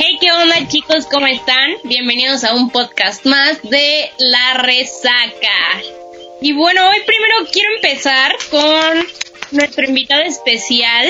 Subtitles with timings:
[0.00, 1.06] Hey, ¿qué onda chicos?
[1.06, 1.72] ¿Cómo están?
[1.82, 5.82] Bienvenidos a un podcast más de La Resaca.
[6.40, 9.04] Y bueno, hoy primero quiero empezar con
[9.50, 11.08] nuestro invitado especial,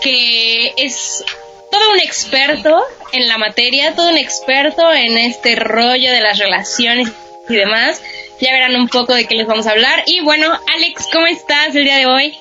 [0.00, 1.24] que es
[1.72, 2.80] todo un experto
[3.12, 7.08] en la materia, todo un experto en este rollo de las relaciones
[7.48, 8.00] y demás.
[8.40, 10.04] Ya verán un poco de qué les vamos a hablar.
[10.06, 12.38] Y bueno, Alex, ¿cómo estás el día de hoy?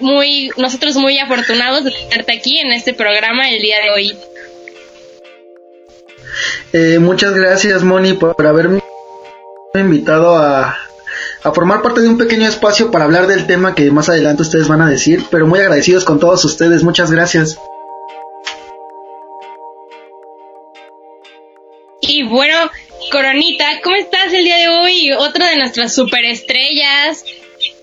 [0.00, 4.18] Muy, nosotros muy afortunados de tenerte aquí en este programa el día de hoy.
[6.72, 8.80] Eh, muchas gracias, Moni, por haberme
[9.74, 10.76] invitado a,
[11.54, 14.82] formar parte de un pequeño espacio para hablar del tema que más adelante ustedes van
[14.82, 17.58] a decir, pero muy agradecidos con todos ustedes, muchas gracias.
[22.02, 22.70] Y bueno,
[23.10, 25.12] Coronita, ¿cómo estás el día de hoy?
[25.12, 27.24] Otra de nuestras superestrellas.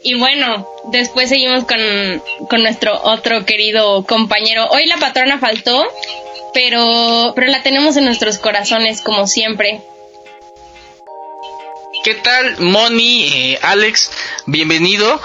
[0.03, 4.67] Y bueno, después seguimos con nuestro otro querido compañero.
[4.69, 5.83] Hoy la patrona faltó,
[6.55, 9.81] pero, pero la tenemos en nuestros corazones como siempre.
[12.05, 14.09] ¿Qué tal, Moni, eh, Alex?
[14.45, 15.19] Bienvenido.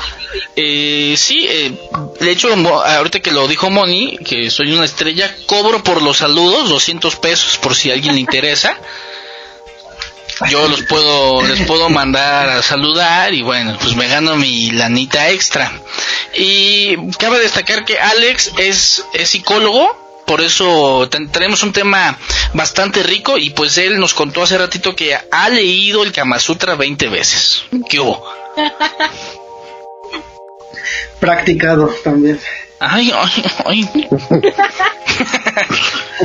[0.56, 1.78] Eh, sí, eh,
[2.20, 6.68] de hecho, ahorita que lo dijo Moni, que soy una estrella, cobro por los saludos
[6.68, 8.76] 200 pesos por si a alguien le interesa.
[10.48, 15.30] Yo los puedo, les puedo mandar a saludar y bueno, pues me gano mi lanita
[15.30, 15.70] extra.
[16.34, 22.16] Y cabe destacar que Alex es, es psicólogo, por eso tenemos un tema
[22.54, 26.76] bastante rico y pues él nos contó hace ratito que ha leído el Kama Sutra
[26.76, 27.64] 20 veces.
[27.88, 28.24] ¿Qué hubo?
[31.18, 32.38] Practicado también.
[32.78, 33.90] Ay, ay, ay.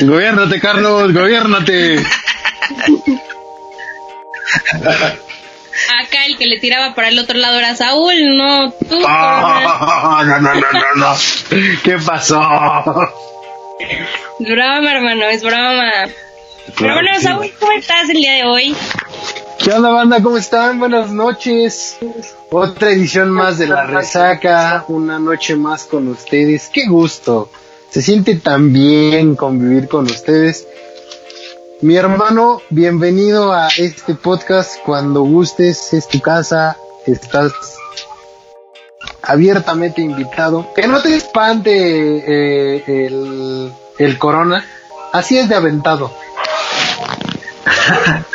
[0.06, 1.96] gobiernate, Carlos, gobiernate.
[6.00, 9.04] Acá el que le tiraba para el otro lado era Saúl, no tú.
[9.04, 11.16] Oh, no, no, no, no, no.
[11.84, 12.40] ¿Qué pasó?
[13.80, 15.92] Es broma, hermano, es broma.
[16.78, 18.76] Pero bueno, Saúl, ¿cómo estás el día de hoy?
[19.60, 20.24] ¿Qué onda, banda?
[20.24, 20.80] ¿Cómo están?
[20.80, 21.98] Buenas noches.
[22.52, 26.70] Otra edición más de La Resaca, una noche más con ustedes.
[26.72, 27.50] Qué gusto.
[27.90, 30.66] Se siente tan bien convivir con ustedes.
[31.82, 34.80] Mi hermano, bienvenido a este podcast.
[34.86, 36.78] Cuando gustes, es tu casa.
[37.06, 37.52] Estás
[39.26, 40.74] abiertamente invitado.
[40.74, 44.66] Que no te espante eh, el, el corona.
[45.14, 46.12] Así es de aventado.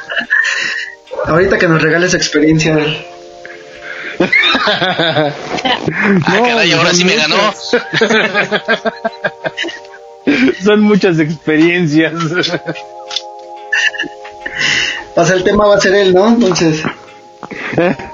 [1.26, 2.78] Ahorita que nos regales experiencia.
[4.66, 5.32] ah,
[6.24, 7.36] caray, ahora sí me ganó.
[10.64, 12.14] Son muchas experiencias.
[15.14, 16.28] O sea, el tema va a ser él, ¿no?
[16.28, 16.82] Entonces.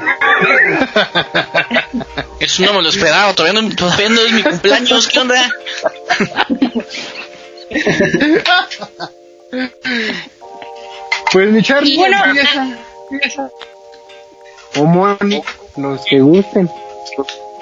[2.41, 5.51] Eso no me lo esperaba, todavía no, todavía no es mi cumpleaños, ¿qué onda?
[11.33, 12.69] Pues mi Charlie, bueno, empieza,
[13.11, 13.51] empieza.
[14.77, 15.43] O Moni,
[15.77, 16.71] los que gusten.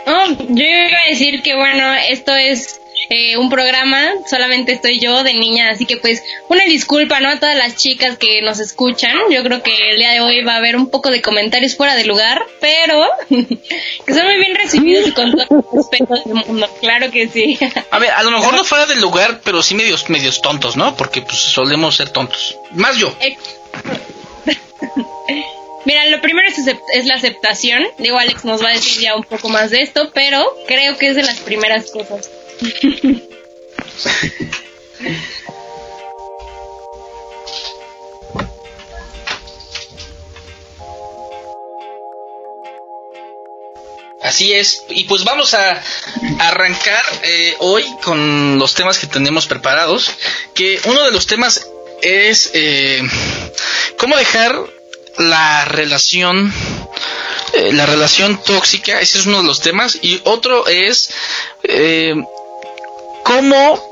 [0.06, 5.22] No, yo iba a decir que bueno, esto es eh, un programa, solamente estoy yo
[5.22, 7.28] de niña, así que pues una disculpa, ¿no?
[7.28, 10.54] A todas las chicas que nos escuchan, yo creo que el día de hoy va
[10.54, 15.08] a haber un poco de comentarios fuera de lugar, pero que son muy bien recibidos
[15.08, 17.58] y con todo el respeto del mundo, claro que sí.
[17.90, 20.96] A ver, a lo mejor no fuera del lugar, pero sí medios, medios tontos, ¿no?
[20.96, 22.56] Porque pues solemos ser tontos.
[22.72, 23.14] Más yo.
[23.20, 23.36] Eh,
[25.84, 26.58] Mira, lo primero es,
[26.94, 27.84] es la aceptación.
[27.98, 31.08] Digo, Alex nos va a decir ya un poco más de esto, pero creo que
[31.08, 32.30] es de las primeras cosas.
[44.22, 45.82] Así es, y pues vamos a
[46.40, 50.10] arrancar eh, hoy con los temas que tenemos preparados,
[50.54, 51.68] que uno de los temas
[52.00, 53.02] es eh,
[53.98, 54.58] cómo dejar
[55.18, 56.52] la relación,
[57.52, 61.10] eh, la relación tóxica, ese es uno de los temas, y otro es
[61.62, 62.14] eh,
[63.24, 63.82] cómo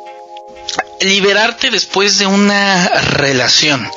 [1.00, 3.90] liberarte después de una relación.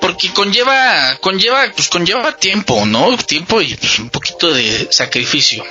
[0.00, 5.64] Porque conlleva conlleva pues conlleva tiempo no tiempo y pues, un poquito de sacrificio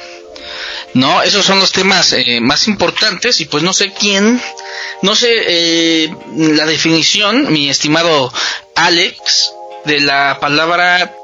[0.96, 4.42] no esos son los temas eh, más importantes y pues no sé quién
[5.02, 8.34] no sé eh, la definición mi estimado
[8.76, 9.54] Alex
[9.86, 11.16] de la palabra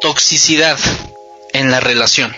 [0.00, 0.78] toxicidad
[1.54, 2.36] en la relación.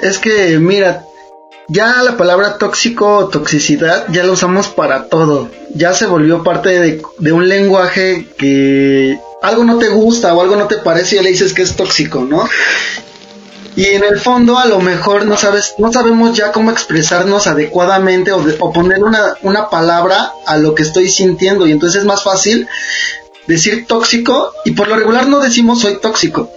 [0.00, 1.07] Es que, mira,
[1.68, 5.50] ya la palabra tóxico o toxicidad ya la usamos para todo.
[5.74, 10.56] Ya se volvió parte de, de un lenguaje que algo no te gusta o algo
[10.56, 12.48] no te parece y le dices que es tóxico, ¿no?
[13.78, 18.32] y en el fondo a lo mejor no sabes, no sabemos ya cómo expresarnos adecuadamente
[18.32, 22.24] o, o poner una, una palabra a lo que estoy sintiendo y entonces es más
[22.24, 22.66] fácil
[23.46, 26.50] decir tóxico y por lo regular no decimos soy tóxico.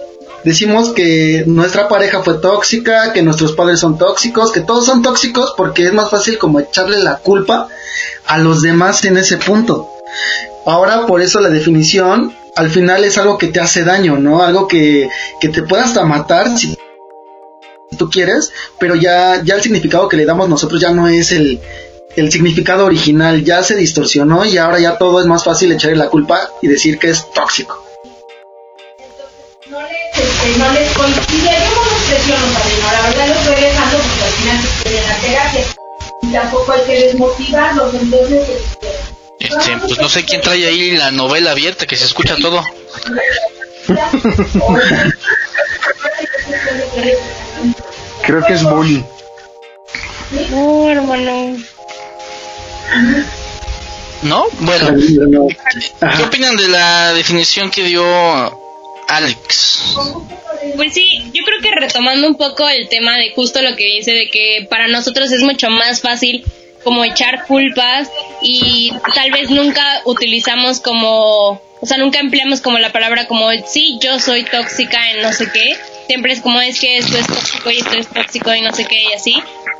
[0.44, 5.54] Decimos que nuestra pareja fue tóxica, que nuestros padres son tóxicos, que todos son tóxicos
[5.56, 7.68] porque es más fácil como echarle la culpa
[8.26, 9.88] a los demás en ese punto.
[10.66, 14.42] Ahora por eso la definición al final es algo que te hace daño, ¿no?
[14.42, 15.08] Algo que,
[15.40, 16.76] que te puede hasta matar si
[17.96, 21.60] tú quieres, pero ya, ya el significado que le damos nosotros ya no es el,
[22.16, 26.08] el significado original, ya se distorsionó y ahora ya todo es más fácil echarle la
[26.08, 27.82] culpa y decir que es tóxico.
[29.70, 30.01] No les,
[30.58, 34.58] no les coincide, yo no presiono también, la verdad lo estoy dejando porque al final
[34.62, 35.64] se quiere la terapia
[36.22, 38.48] y tampoco hay que desmotivarlos, entonces
[39.40, 42.62] este, Este, pues no sé quién trae ahí la novela abierta que se escucha todo.
[48.24, 49.02] Creo que es bullying.
[50.50, 51.56] No, hermano.
[54.22, 54.46] ¿No?
[54.60, 54.90] Bueno,
[55.28, 55.48] No.
[56.16, 58.61] ¿qué opinan de la definición que dio
[59.08, 59.96] Alex?
[60.76, 64.12] Pues sí, yo creo que retomando un poco el tema de justo lo que dice
[64.12, 66.44] de que para nosotros es mucho más fácil
[66.84, 68.10] como echar culpas
[68.40, 73.98] y tal vez nunca utilizamos como, o sea, nunca empleamos como la palabra como sí,
[74.00, 75.76] yo soy tóxica en no sé qué.
[76.08, 78.84] Siempre es como es que esto es tóxico y esto es tóxico y no sé
[78.86, 79.34] qué y así.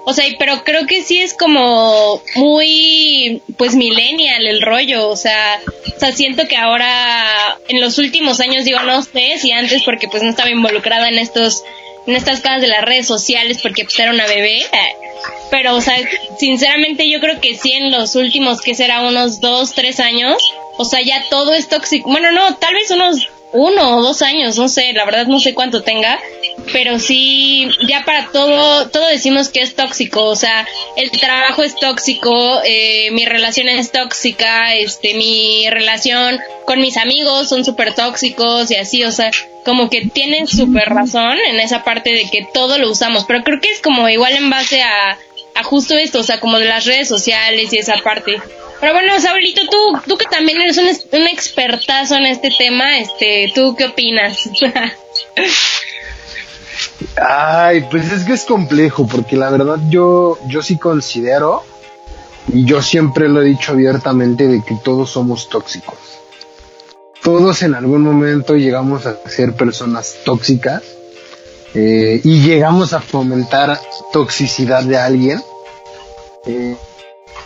[0.04, 5.60] O sea, pero creo que sí es como muy, pues millennial el rollo, o sea,
[5.96, 10.08] o sea, siento que ahora, en los últimos años, digo, no sé si antes porque
[10.08, 11.62] pues no estaba involucrada en estos,
[12.08, 14.66] en estas cosas de las redes sociales porque pues era una bebé,
[15.52, 15.96] pero o sea,
[16.36, 20.42] sinceramente yo creo que sí en los últimos, que será unos dos, tres años,
[20.78, 24.56] o sea, ya todo es tóxico, bueno, no, tal vez unos uno o dos años,
[24.56, 26.18] no sé, la verdad no sé cuánto tenga,
[26.72, 30.66] pero sí, ya para todo, todo decimos que es tóxico, o sea,
[30.96, 37.48] el trabajo es tóxico, eh, mi relación es tóxica, este, mi relación con mis amigos
[37.48, 39.30] son súper tóxicos y así, o sea,
[39.64, 43.60] como que tienen súper razón en esa parte de que todo lo usamos, pero creo
[43.60, 45.18] que es como igual en base a,
[45.54, 48.40] a justo esto, o sea, como de las redes sociales y esa parte.
[48.82, 50.88] Pero bueno, Saulito, tú, tú que también eres un,
[51.28, 54.50] expertazo en este tema, este, ¿tú qué opinas?
[57.16, 61.62] Ay, pues es que es complejo, porque la verdad yo, yo sí considero,
[62.48, 65.98] y yo siempre lo he dicho abiertamente, de que todos somos tóxicos.
[67.22, 70.82] Todos en algún momento llegamos a ser personas tóxicas
[71.72, 73.78] eh, y llegamos a fomentar
[74.12, 75.40] toxicidad de alguien.
[76.46, 76.76] Eh,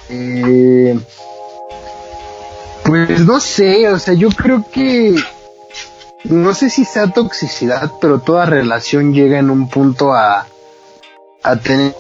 [0.09, 0.99] eh,
[2.85, 5.17] pues no sé, o sea, yo creo que
[6.25, 10.47] no sé si sea toxicidad, pero toda relación llega en un punto a,
[11.43, 11.95] a tener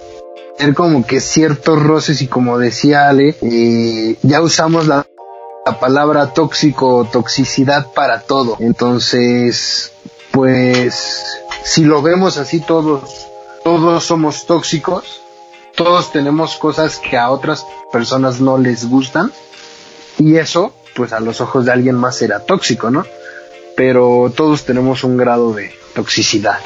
[0.75, 5.07] como que ciertos roces y como decía Ale, eh, ya usamos la,
[5.65, 8.57] la palabra tóxico o toxicidad para todo.
[8.61, 9.93] Entonces,
[10.31, 11.25] pues,
[11.65, 13.27] si lo vemos así todos,
[13.65, 15.21] todos somos tóxicos,
[15.77, 19.33] todos tenemos cosas que a otras personas no les gustan
[20.19, 23.05] y eso, pues a los ojos de alguien más será tóxico, ¿no?
[23.77, 26.59] pero todos tenemos un grado de toxicidad.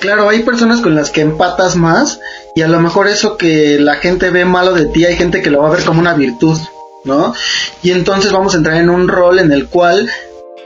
[0.00, 2.20] Claro, hay personas con las que empatas más
[2.56, 5.50] y a lo mejor eso que la gente ve malo de ti, hay gente que
[5.50, 6.58] lo va a ver como una virtud,
[7.04, 7.34] ¿no?
[7.82, 10.10] Y entonces vamos a entrar en un rol en el cual,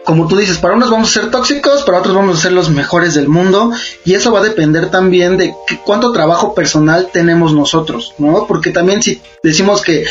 [0.04, 2.68] como tú dices, para unos vamos a ser tóxicos, para otros vamos a ser los
[2.70, 3.72] mejores del mundo
[4.04, 8.46] y eso va a depender también de qué- cuánto trabajo personal tenemos nosotros, ¿no?
[8.46, 10.04] Porque también si decimos que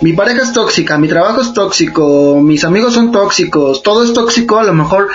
[0.00, 4.58] mi pareja es tóxica, mi trabajo es tóxico, mis amigos son tóxicos, todo es tóxico,
[4.58, 5.08] a lo mejor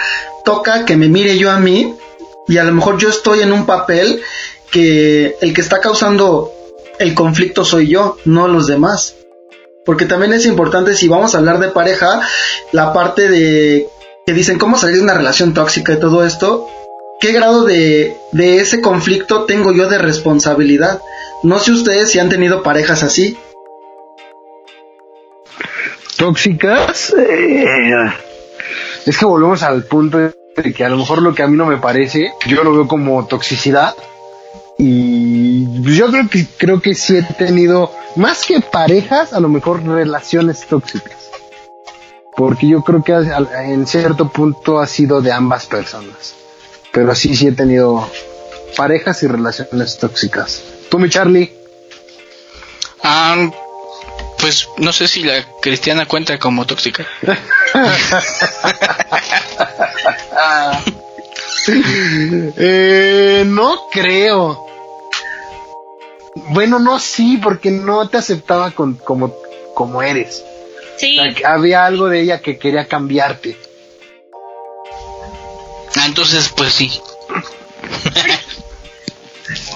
[0.46, 1.94] toca que me mire yo a mí
[2.48, 4.22] y a lo mejor yo estoy en un papel
[4.72, 6.52] que el que está causando
[7.00, 9.16] el conflicto soy yo, no los demás.
[9.86, 12.22] Porque también es importante si vamos a hablar de pareja,
[12.72, 13.88] la parte de
[14.26, 16.68] que dicen cómo salir de una relación tóxica y todo esto,
[17.20, 21.02] ¿qué grado de, de ese conflicto tengo yo de responsabilidad?
[21.44, 23.38] No sé ustedes si han tenido parejas así.
[26.18, 27.66] Tóxicas, eh,
[29.08, 31.66] es que volvemos al punto de que a lo mejor lo que a mí no
[31.66, 33.96] me parece, yo lo veo como toxicidad
[34.78, 39.50] y pues yo creo que creo que sí he tenido más que parejas, a lo
[39.50, 41.18] mejor relaciones tóxicas.
[42.36, 46.36] Porque yo creo que en cierto punto ha sido de ambas personas.
[46.92, 48.10] Pero sí, sí he tenido
[48.76, 50.62] parejas y relaciones tóxicas.
[50.90, 51.52] ¿Tú, mi Charlie?
[53.04, 53.50] Ah,
[54.40, 57.06] pues no sé si la cristiana cuenta como tóxica.
[62.58, 64.66] eh, no creo.
[66.50, 69.34] Bueno, no, sí, porque no te aceptaba con, como,
[69.74, 70.44] como eres.
[70.98, 71.20] Sí.
[71.20, 73.58] O sea, que había algo de ella que quería cambiarte.
[75.96, 76.92] Ah, entonces, pues sí.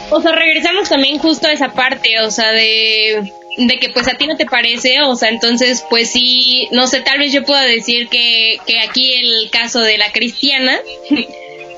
[0.10, 3.24] O sea, regresamos también justo a esa parte, o sea, de,
[3.57, 7.01] de que pues a ti no te parece, o sea, entonces pues sí, no sé,
[7.01, 10.77] tal vez yo pueda decir que, que aquí el caso de la cristiana,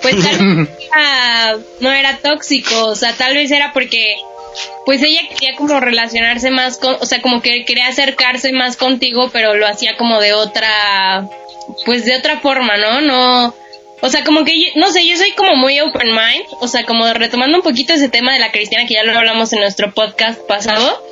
[0.01, 0.69] pues tal vez
[1.79, 4.15] no era tóxico, o sea, tal vez era porque
[4.85, 9.29] pues ella quería como relacionarse más con, o sea, como que quería acercarse más contigo,
[9.31, 11.27] pero lo hacía como de otra,
[11.85, 13.01] pues de otra forma, ¿no?
[13.01, 13.53] No,
[14.01, 16.85] o sea, como que, yo, no sé, yo soy como muy open mind, o sea,
[16.85, 19.91] como retomando un poquito ese tema de la cristiana que ya lo hablamos en nuestro
[19.91, 21.03] podcast pasado,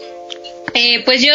[0.75, 1.33] eh, pues yo,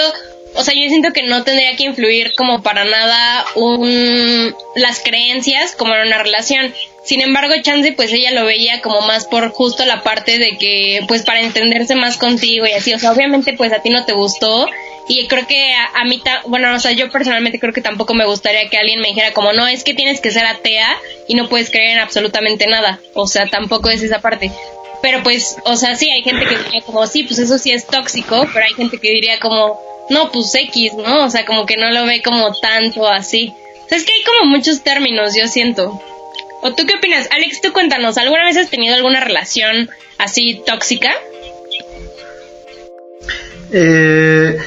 [0.54, 5.74] o sea, yo siento que no tendría que influir como para nada un, las creencias
[5.74, 6.72] como en una relación.
[7.10, 11.00] Sin embargo, Chance, pues ella lo veía como más por justo la parte de que,
[11.08, 14.12] pues para entenderse más contigo y así, o sea, obviamente pues a ti no te
[14.12, 14.68] gustó
[15.08, 18.26] y creo que a, mí, ta- bueno, o sea, yo personalmente creo que tampoco me
[18.26, 21.48] gustaría que alguien me dijera como, no, es que tienes que ser atea y no
[21.48, 23.00] puedes creer en absolutamente nada.
[23.14, 24.52] O sea, tampoco es esa parte.
[25.02, 27.88] Pero pues, o sea, sí, hay gente que diría como, sí, pues eso sí es
[27.88, 31.24] tóxico, pero hay gente que diría como, no, pues X, ¿no?
[31.24, 33.52] O sea, como que no lo ve como tanto así.
[33.84, 36.00] O sea, es que hay como muchos términos, yo siento.
[36.62, 37.28] ¿O tú qué opinas?
[37.30, 39.88] Alex, tú cuéntanos, ¿alguna vez has tenido alguna relación
[40.18, 41.10] así tóxica?
[43.72, 44.58] Eh,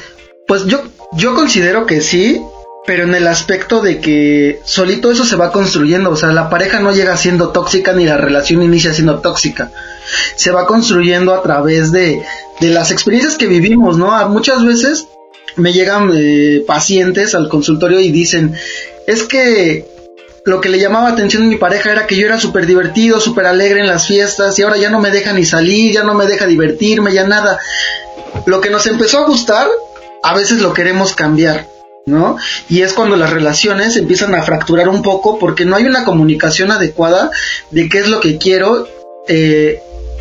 [0.46, 0.82] pues yo,
[1.12, 2.40] yo considero que sí,
[2.86, 6.80] pero en el aspecto de que solito eso se va construyendo, o sea, la pareja
[6.80, 9.70] no llega siendo tóxica ni la relación inicia siendo tóxica.
[10.36, 12.20] Se va construyendo a través de,
[12.60, 14.28] de las experiencias que vivimos, ¿no?
[14.28, 15.06] Muchas veces
[15.56, 18.54] me llegan eh, pacientes al consultorio y dicen,
[19.06, 19.93] es que
[20.44, 23.46] lo que le llamaba atención a mi pareja era que yo era súper divertido, súper
[23.46, 26.26] alegre en las fiestas y ahora ya no me deja ni salir, ya no me
[26.26, 27.58] deja divertirme, ya nada.
[28.46, 29.68] Lo que nos empezó a gustar,
[30.22, 31.66] a veces lo queremos cambiar,
[32.04, 32.36] ¿no?
[32.68, 36.70] Y es cuando las relaciones empiezan a fracturar un poco porque no hay una comunicación
[36.70, 37.30] adecuada
[37.70, 38.86] de qué es lo que quiero
[39.28, 39.80] eh,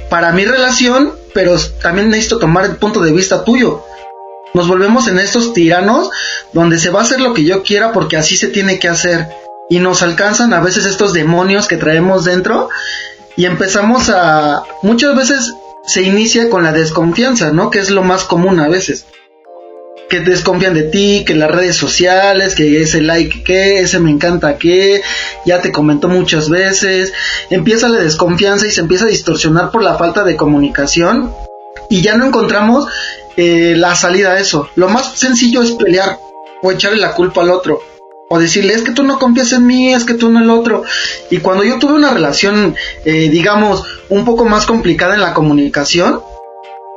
[0.10, 3.84] para mi relación, pero también necesito tomar el punto de vista tuyo.
[4.54, 6.12] Nos volvemos en estos tiranos
[6.54, 9.43] donde se va a hacer lo que yo quiera porque así se tiene que hacer.
[9.70, 12.70] Y nos alcanzan a veces estos demonios que traemos dentro
[13.36, 14.64] y empezamos a...
[14.82, 15.54] Muchas veces
[15.86, 17.70] se inicia con la desconfianza, ¿no?
[17.70, 19.06] Que es lo más común a veces.
[20.10, 24.58] Que desconfían de ti, que las redes sociales, que ese like que, ese me encanta
[24.58, 25.02] que,
[25.46, 27.14] ya te comentó muchas veces.
[27.50, 31.34] Empieza la desconfianza y se empieza a distorsionar por la falta de comunicación
[31.90, 32.88] y ya no encontramos
[33.36, 34.70] eh, la salida a eso.
[34.76, 36.20] Lo más sencillo es pelear
[36.62, 37.82] o echarle la culpa al otro.
[38.34, 40.84] O decirle, es que tú no confías en mí, es que tú no el otro.
[41.30, 42.76] Y cuando yo tuve una relación,
[43.06, 46.20] eh, digamos, un poco más complicada en la comunicación,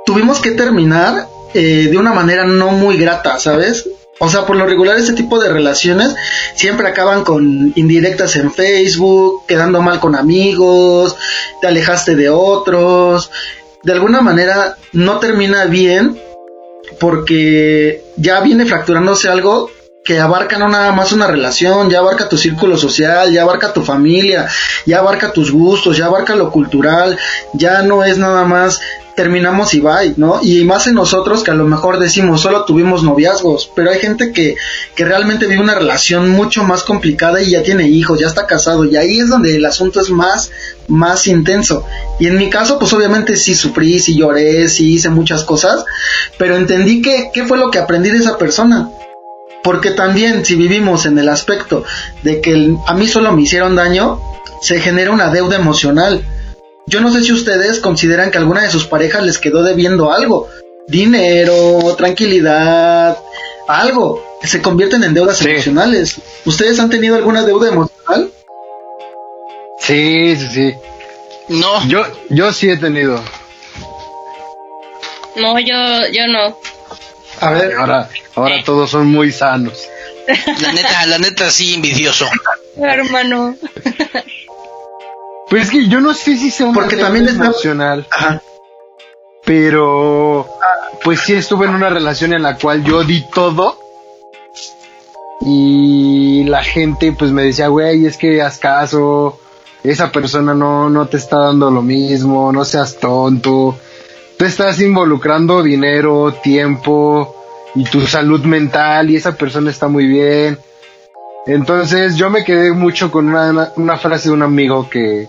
[0.06, 3.86] tuvimos que terminar eh, de una manera no muy grata, ¿sabes?
[4.18, 6.14] O sea, por lo regular este tipo de relaciones
[6.54, 11.16] siempre acaban con indirectas en Facebook, quedando mal con amigos,
[11.60, 13.30] te alejaste de otros.
[13.82, 16.18] De alguna manera no termina bien
[16.98, 19.70] porque ya viene fracturándose algo
[20.06, 23.82] que abarca no nada más una relación, ya abarca tu círculo social, ya abarca tu
[23.82, 24.48] familia,
[24.86, 27.18] ya abarca tus gustos, ya abarca lo cultural,
[27.54, 28.80] ya no es nada más
[29.16, 30.40] terminamos y bye, ¿no?
[30.42, 34.30] Y más en nosotros que a lo mejor decimos solo tuvimos noviazgos, pero hay gente
[34.30, 34.56] que,
[34.94, 38.84] que realmente vive una relación mucho más complicada y ya tiene hijos, ya está casado,
[38.84, 40.50] y ahí es donde el asunto es más,
[40.86, 41.84] más intenso.
[42.20, 45.84] Y en mi caso, pues obviamente sí sufrí, sí lloré, sí hice muchas cosas,
[46.38, 48.90] pero entendí que, qué fue lo que aprendí de esa persona.
[49.66, 51.82] Porque también si vivimos en el aspecto
[52.22, 54.20] de que el- a mí solo me hicieron daño,
[54.62, 56.22] se genera una deuda emocional.
[56.86, 60.46] Yo no sé si ustedes consideran que alguna de sus parejas les quedó debiendo algo.
[60.86, 63.18] Dinero, tranquilidad,
[63.66, 64.22] algo.
[64.44, 65.48] Se convierten en deudas Sí.
[65.50, 66.20] emocionales.
[66.44, 68.30] ¿Ustedes han tenido alguna deuda emocional?
[69.80, 70.74] Sí, sí, sí.
[71.48, 73.20] No, Yo, yo sí he tenido.
[75.34, 75.74] No, yo,
[76.12, 76.56] yo no.
[77.40, 79.86] A ver, Ahora, ahora todos son muy sanos.
[80.60, 82.26] la neta, la neta sí envidioso.
[82.76, 83.54] Hermano.
[85.48, 88.42] Pues es que yo no sé si sea una Porque también está- emocional, ajá.
[89.44, 90.48] pero
[91.04, 93.78] pues sí estuve en una relación en la cual yo di todo
[95.42, 99.38] y la gente pues me decía, güey, es que haz caso,
[99.84, 103.78] esa persona no, no te está dando lo mismo, no seas tonto,
[104.36, 107.34] tú estás involucrando dinero, tiempo
[107.74, 110.58] y tu salud mental y esa persona está muy bien.
[111.46, 115.28] Entonces yo me quedé mucho con una, una frase de un amigo que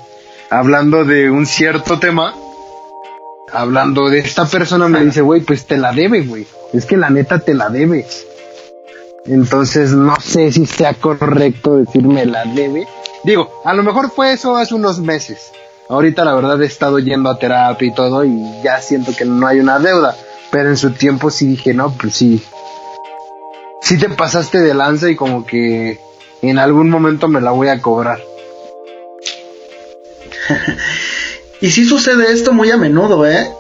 [0.50, 2.34] hablando de un cierto tema,
[3.52, 6.48] hablando de esta persona me dice, güey, pues te la debe, güey.
[6.74, 8.06] Es que la neta te la debe.
[9.26, 12.88] Entonces no sé si sea correcto decirme la debe.
[13.24, 15.52] Digo, a lo mejor fue eso hace unos meses.
[15.90, 19.48] Ahorita la verdad he estado yendo a terapia y todo y ya siento que no
[19.48, 20.16] hay una deuda.
[20.52, 22.44] Pero en su tiempo sí dije, no, pues sí.
[23.82, 26.00] Sí te pasaste de lanza y como que
[26.42, 28.20] en algún momento me la voy a cobrar.
[31.62, 33.52] y sí sucede esto muy a menudo, ¿eh?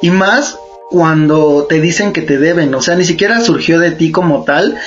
[0.00, 0.58] Y más
[0.90, 4.78] cuando te dicen que te deben, o sea, ni siquiera surgió de ti como tal,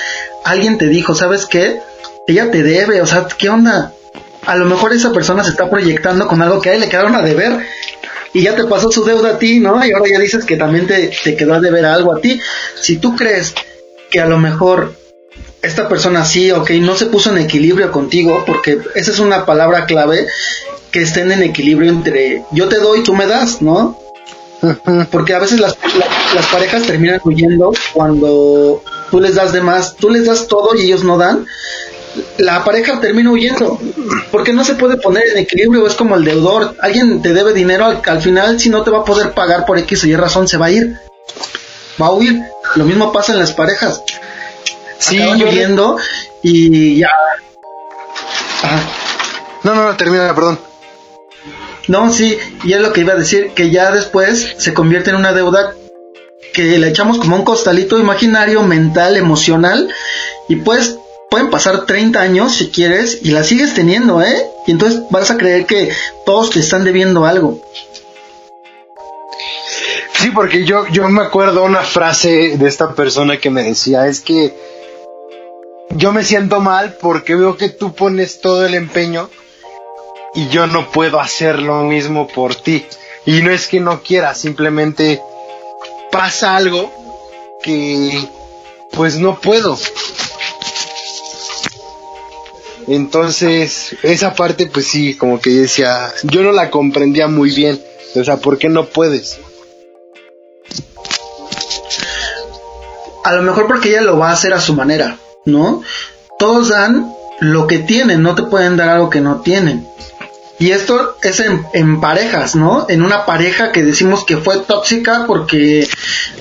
[0.44, 1.80] alguien te dijo, ¿sabes qué?
[2.26, 3.92] Ella te debe, o sea, ¿qué onda?
[4.46, 7.14] A lo mejor esa persona se está proyectando con algo que a él le quedaron
[7.14, 7.58] a deber
[8.32, 9.84] y ya te pasó su deuda a ti, ¿no?
[9.84, 12.40] Y ahora ya dices que también te, te quedó a deber algo a ti.
[12.80, 13.54] Si tú crees
[14.10, 14.94] que a lo mejor
[15.62, 19.86] esta persona sí, ok, no se puso en equilibrio contigo, porque esa es una palabra
[19.86, 20.26] clave,
[20.90, 23.98] que estén en equilibrio entre yo te doy, tú me das, ¿no?
[25.12, 25.76] Porque a veces las,
[26.34, 30.82] las parejas terminan huyendo cuando tú les das de más, tú les das todo y
[30.82, 31.46] ellos no dan.
[32.38, 33.78] La pareja termina huyendo
[34.30, 35.86] porque no se puede poner en equilibrio.
[35.86, 36.74] Es como el deudor.
[36.80, 39.78] Alguien te debe dinero al, al final, si no te va a poder pagar por
[39.78, 40.96] X o Y razón, se va a ir.
[42.00, 42.40] Va a huir.
[42.76, 44.02] Lo mismo pasa en las parejas.
[44.98, 45.96] Sí, Acaban yo- huyendo
[46.42, 47.08] y ya.
[48.62, 48.80] Ajá.
[49.64, 50.58] No, no, no, termina, perdón.
[51.88, 55.16] No, sí, y es lo que iba a decir, que ya después se convierte en
[55.16, 55.74] una deuda
[56.52, 59.88] que le echamos como un costalito imaginario, mental, emocional,
[60.48, 60.96] y pues
[61.30, 64.46] pueden pasar 30 años si quieres y la sigues teniendo, ¿eh?
[64.66, 65.90] Y entonces vas a creer que
[66.24, 67.60] todos te están debiendo algo.
[70.14, 74.20] Sí, porque yo, yo me acuerdo una frase de esta persona que me decía, es
[74.20, 74.52] que
[75.90, 79.30] yo me siento mal porque veo que tú pones todo el empeño
[80.34, 82.84] y yo no puedo hacer lo mismo por ti.
[83.26, 85.22] Y no es que no quiera, simplemente
[86.10, 86.90] pasa algo
[87.62, 88.28] que
[88.92, 89.78] pues no puedo.
[92.88, 97.80] Entonces, esa parte pues sí, como que decía, yo no la comprendía muy bien.
[98.14, 99.38] O sea, ¿por qué no puedes?
[103.24, 105.82] A lo mejor porque ella lo va a hacer a su manera, ¿no?
[106.38, 109.86] Todos dan lo que tienen, no te pueden dar algo que no tienen.
[110.60, 112.86] Y esto es en, en parejas, ¿no?
[112.88, 115.88] En una pareja que decimos que fue tóxica porque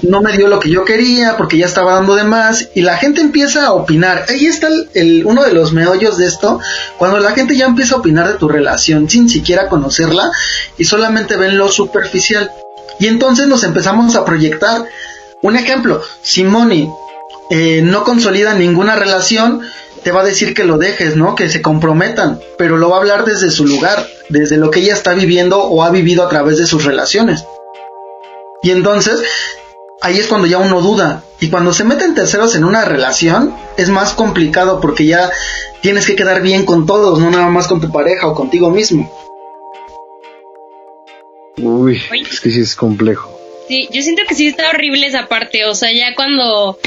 [0.02, 2.98] no me dio lo que yo quería, porque ya estaba dando de más, y la
[2.98, 4.26] gente empieza a opinar.
[4.28, 6.60] Ahí está el, uno de los meollos de esto,
[6.98, 10.32] cuando la gente ya empieza a opinar de tu relación sin siquiera conocerla
[10.78, 12.52] y solamente ven lo superficial.
[13.00, 14.86] Y entonces nos empezamos a proyectar.
[15.44, 16.90] Un ejemplo, si Moni
[17.52, 19.62] eh, no consolida ninguna relación,
[20.04, 21.36] te va a decir que lo dejes, ¿no?
[21.36, 24.94] Que se comprometan, pero lo va a hablar desde su lugar, desde lo que ella
[24.94, 27.46] está viviendo o ha vivido a través de sus relaciones.
[28.64, 29.22] Y entonces,
[30.02, 31.24] ahí es cuando ya uno duda.
[31.40, 35.32] Y cuando se meten terceros en una relación, es más complicado porque ya
[35.82, 39.12] tienes que quedar bien con todos, no nada más con tu pareja o contigo mismo.
[41.58, 43.38] Uy, es que sí es complejo.
[43.68, 46.80] Sí, yo siento que sí está horrible esa parte, o sea, ya cuando,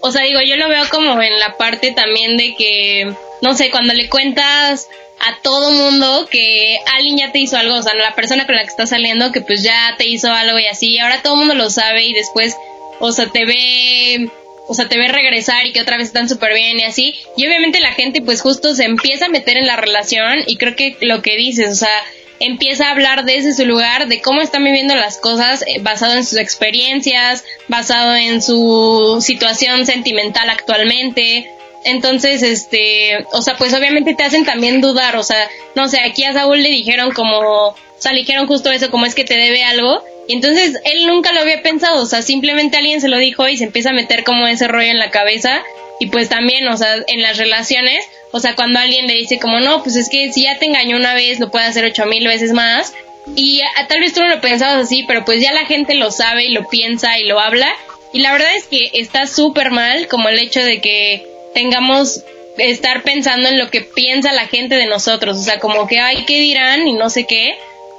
[0.00, 3.70] o sea, digo, yo lo veo como en la parte también de que, no sé,
[3.70, 4.88] cuando le cuentas
[5.20, 8.62] a todo mundo que alguien ya te hizo algo, o sea, la persona con la
[8.62, 11.38] que estás saliendo que pues ya te hizo algo y así, y ahora todo el
[11.40, 12.54] mundo lo sabe y después,
[13.00, 14.28] o sea, te ve,
[14.68, 17.46] o sea, te ve regresar y que otra vez están súper bien y así, y
[17.46, 20.96] obviamente la gente pues justo se empieza a meter en la relación y creo que
[21.00, 22.02] lo que dices, o sea,
[22.40, 26.24] empieza a hablar desde su lugar, de cómo están viviendo las cosas, eh, basado en
[26.24, 31.50] sus experiencias, basado en su situación sentimental actualmente.
[31.84, 36.24] Entonces, este, o sea, pues obviamente te hacen también dudar, o sea, no sé, aquí
[36.24, 39.36] a Saúl le dijeron como, o sea, le dijeron justo eso, como es que te
[39.36, 43.18] debe algo, y entonces él nunca lo había pensado, o sea, simplemente alguien se lo
[43.18, 45.62] dijo y se empieza a meter como ese rollo en la cabeza,
[46.00, 48.04] y pues también, o sea, en las relaciones,
[48.36, 50.96] o sea, cuando alguien le dice como, no, pues es que si ya te engañó
[50.96, 52.92] una vez, lo puede hacer ocho mil veces más.
[53.34, 56.10] Y a- tal vez tú no lo pensabas así, pero pues ya la gente lo
[56.12, 57.68] sabe y lo piensa y lo habla.
[58.12, 62.22] Y la verdad es que está súper mal como el hecho de que tengamos
[62.58, 65.36] estar pensando en lo que piensa la gente de nosotros.
[65.36, 66.86] O sea, como que, ay, ¿qué dirán?
[66.86, 67.56] Y no sé qué.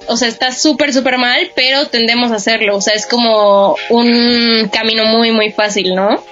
[0.08, 2.78] O sea, está súper, súper mal, pero tendemos a hacerlo.
[2.78, 6.24] O sea, es como un camino muy, muy fácil, ¿no?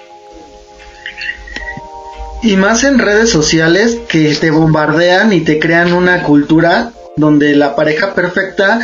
[2.44, 7.76] Y más en redes sociales que te bombardean y te crean una cultura donde la
[7.76, 8.80] pareja perfecta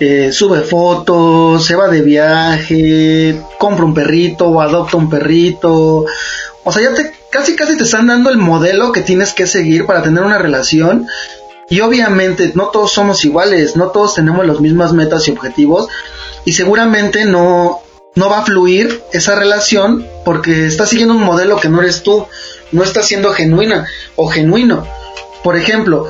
[0.00, 6.04] eh, sube fotos, se va de viaje, compra un perrito o adopta un perrito.
[6.64, 9.86] O sea, ya te casi casi te están dando el modelo que tienes que seguir
[9.86, 11.06] para tener una relación.
[11.68, 15.88] Y obviamente no todos somos iguales, no todos tenemos las mismas metas y objetivos.
[16.44, 17.80] Y seguramente no,
[18.14, 22.26] no va a fluir esa relación porque estás siguiendo un modelo que no eres tú,
[22.72, 24.86] no estás siendo genuina o genuino.
[25.42, 26.08] Por ejemplo,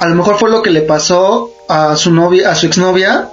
[0.00, 3.28] a lo mejor fue lo que le pasó a su novia, a su exnovia,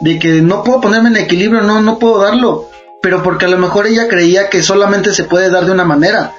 [0.00, 2.68] de que no puedo ponerme en equilibrio, no, no puedo darlo.
[3.02, 6.34] Pero porque a lo mejor ella creía que solamente se puede dar de una manera.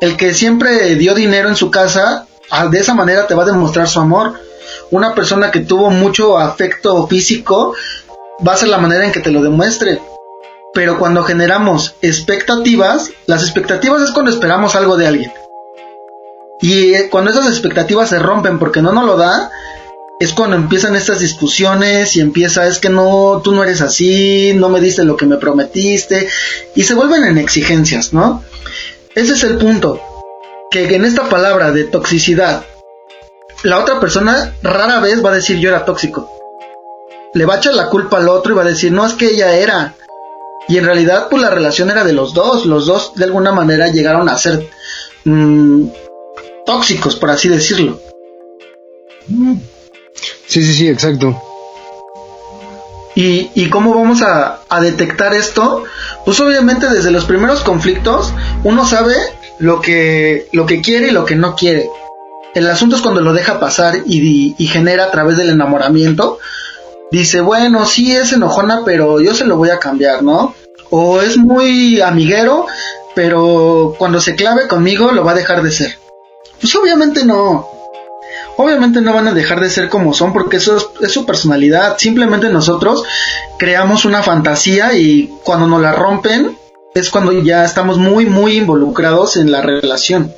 [0.00, 2.26] El que siempre dio dinero en su casa,
[2.70, 4.34] de esa manera te va a demostrar su amor.
[4.90, 7.74] Una persona que tuvo mucho afecto físico,
[8.46, 10.00] va a ser la manera en que te lo demuestre.
[10.72, 15.32] Pero cuando generamos expectativas, las expectativas es cuando esperamos algo de alguien.
[16.60, 19.50] Y eh, cuando esas expectativas se rompen porque no nos lo da,
[20.20, 24.68] es cuando empiezan estas discusiones y empieza, es que no, tú no eres así, no
[24.68, 26.28] me diste lo que me prometiste,
[26.74, 28.44] y se vuelven en exigencias, ¿no?
[29.14, 29.98] Ese es el punto,
[30.70, 32.64] que en esta palabra de toxicidad,
[33.62, 36.30] la otra persona rara vez va a decir yo era tóxico.
[37.32, 39.28] Le va a echar la culpa al otro y va a decir, no es que
[39.28, 39.94] ella era.
[40.70, 42.64] Y en realidad, pues la relación era de los dos.
[42.64, 44.68] Los dos de alguna manera llegaron a ser
[45.24, 45.88] mmm,
[46.64, 48.00] tóxicos, por así decirlo.
[50.46, 51.42] Sí, sí, sí, exacto.
[53.16, 55.82] ¿Y, y cómo vamos a, a, detectar esto?
[56.24, 59.16] Pues obviamente desde los primeros conflictos uno sabe
[59.58, 61.90] lo que, lo que quiere y lo que no quiere.
[62.54, 66.38] El asunto es cuando lo deja pasar y, y genera a través del enamoramiento.
[67.10, 70.54] Dice, bueno, sí es enojona, pero yo se lo voy a cambiar, ¿no?
[70.90, 72.66] O es muy amiguero,
[73.14, 75.98] pero cuando se clave conmigo lo va a dejar de ser.
[76.60, 77.68] Pues obviamente no.
[78.56, 81.96] Obviamente no van a dejar de ser como son porque eso es, es, su personalidad.
[81.98, 83.04] Simplemente nosotros
[83.58, 86.58] creamos una fantasía y cuando nos la rompen
[86.94, 90.32] es cuando ya estamos muy muy involucrados en la relación.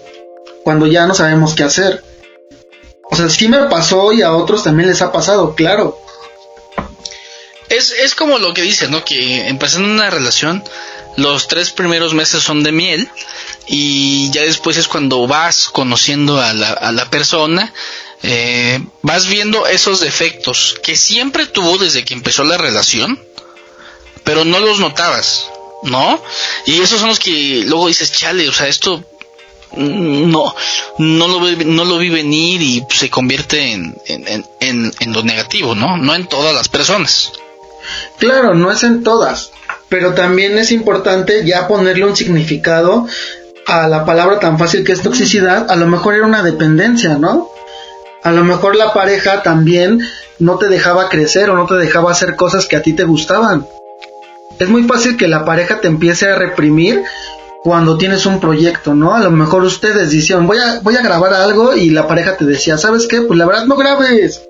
[0.64, 2.04] Cuando ya no sabemos qué hacer.
[3.10, 5.98] O sea, sí me pasó y a otros también les ha pasado, claro.
[7.72, 9.04] Es, es como lo que dices, ¿no?
[9.04, 10.62] Que empezando una relación,
[11.16, 13.08] los tres primeros meses son de miel
[13.66, 17.72] y ya después es cuando vas conociendo a la, a la persona,
[18.22, 23.18] eh, vas viendo esos defectos que siempre tuvo desde que empezó la relación,
[24.22, 25.46] pero no los notabas,
[25.82, 26.22] ¿no?
[26.66, 29.04] Y esos son los que luego dices, chale, o sea, esto
[29.76, 30.54] no,
[30.98, 35.74] no lo, no lo vi venir y se convierte en, en, en, en lo negativo,
[35.74, 35.96] ¿no?
[35.96, 37.32] No en todas las personas.
[38.18, 39.50] Claro, no es en todas,
[39.88, 43.06] pero también es importante ya ponerle un significado
[43.66, 47.48] a la palabra tan fácil que es toxicidad, a lo mejor era una dependencia, ¿no?
[48.22, 50.00] A lo mejor la pareja también
[50.38, 53.66] no te dejaba crecer o no te dejaba hacer cosas que a ti te gustaban.
[54.58, 57.02] Es muy fácil que la pareja te empiece a reprimir
[57.62, 59.14] cuando tienes un proyecto, ¿no?
[59.14, 62.44] A lo mejor ustedes decían, voy a, voy a grabar algo y la pareja te
[62.44, 63.22] decía, ¿sabes qué?
[63.22, 64.42] Pues la verdad no grabes.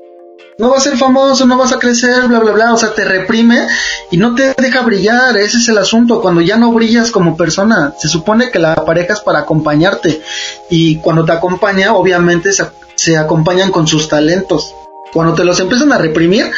[0.58, 2.74] No vas a ser famoso, no vas a crecer, bla, bla, bla.
[2.74, 3.66] O sea, te reprime
[4.10, 5.36] y no te deja brillar.
[5.36, 6.20] Ese es el asunto.
[6.20, 10.22] Cuando ya no brillas como persona, se supone que la pareja es para acompañarte.
[10.68, 14.74] Y cuando te acompaña, obviamente se, se acompañan con sus talentos.
[15.12, 16.50] Cuando te los empiezan a reprimir,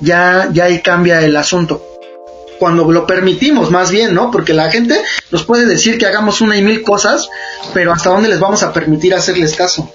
[0.00, 1.82] ya, ya ahí cambia el asunto
[2.58, 4.30] cuando lo permitimos, más bien, ¿no?
[4.30, 7.28] Porque la gente nos puede decir que hagamos una y mil cosas,
[7.72, 9.88] pero hasta dónde les vamos a permitir hacerles caso.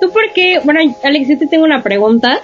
[0.00, 2.40] ¿Tú por qué, bueno, Alex, yo te tengo una pregunta.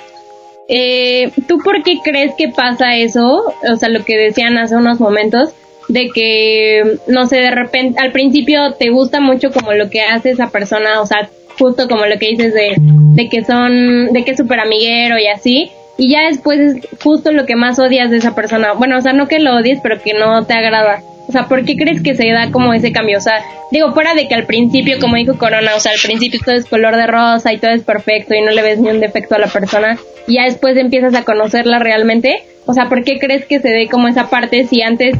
[0.69, 3.53] Eh, ¿Tú por qué crees que pasa eso?
[3.71, 5.51] O sea, lo que decían hace unos momentos,
[5.89, 10.31] de que, no sé, de repente, al principio te gusta mucho como lo que hace
[10.31, 14.31] esa persona, o sea, justo como lo que dices de, de que son, de que
[14.31, 18.17] es súper amiguero y así, y ya después es justo lo que más odias de
[18.17, 18.73] esa persona.
[18.73, 21.03] Bueno, o sea, no que lo odies, pero que no te agrada.
[21.33, 23.17] O sea, ¿por qué crees que se da como ese cambio?
[23.17, 26.39] O sea, digo, fuera de que al principio, como dijo Corona, o sea, al principio
[26.45, 29.01] todo es color de rosa y todo es perfecto y no le ves ni un
[29.01, 32.43] defecto a la persona, y ya después empiezas a conocerla realmente.
[32.67, 35.17] O sea, ¿por qué crees que se dé como esa parte si antes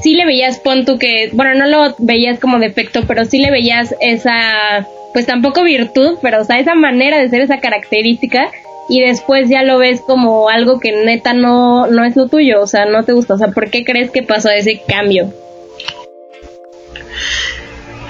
[0.00, 3.50] sí le veías, pon tú que, bueno, no lo veías como defecto, pero sí le
[3.50, 8.52] veías esa, pues tampoco virtud, pero o sea, esa manera de ser, esa característica,
[8.88, 12.68] y después ya lo ves como algo que neta no, no es lo tuyo, o
[12.68, 15.32] sea, no te gusta, o sea, ¿por qué crees que pasó ese cambio?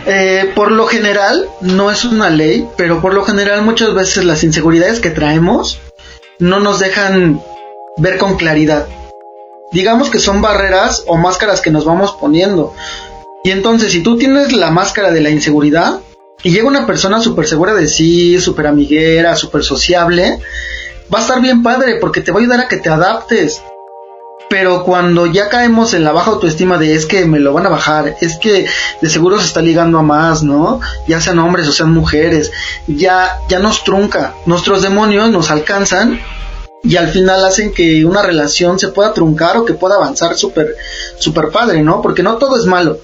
[0.07, 4.45] Eh, por lo general, no es una ley, pero por lo general muchas veces las
[4.45, 5.81] inseguridades que traemos
[6.39, 7.43] no nos dejan
[7.97, 8.87] ver con claridad.
[9.73, 12.73] Digamos que son barreras o máscaras que nos vamos poniendo.
[13.43, 16.01] Y entonces, si tú tienes la máscara de la inseguridad
[16.43, 20.39] y llega una persona súper segura de sí, súper amiguera, súper sociable,
[21.13, 23.61] va a estar bien padre porque te va a ayudar a que te adaptes.
[24.49, 27.71] Pero cuando ya caemos en la baja autoestima de es que me lo van a
[27.71, 28.67] bajar, es que
[29.01, 30.81] de seguro se está ligando a más, ¿no?
[31.09, 32.53] Ya sean hombres o sean mujeres,
[32.87, 34.35] ya, ya nos trunca.
[34.47, 36.21] Nuestros demonios nos alcanzan
[36.85, 40.77] y al final hacen que una relación se pueda truncar o que pueda avanzar súper,
[41.19, 42.01] súper padre, ¿no?
[42.01, 43.01] Porque no todo es malo.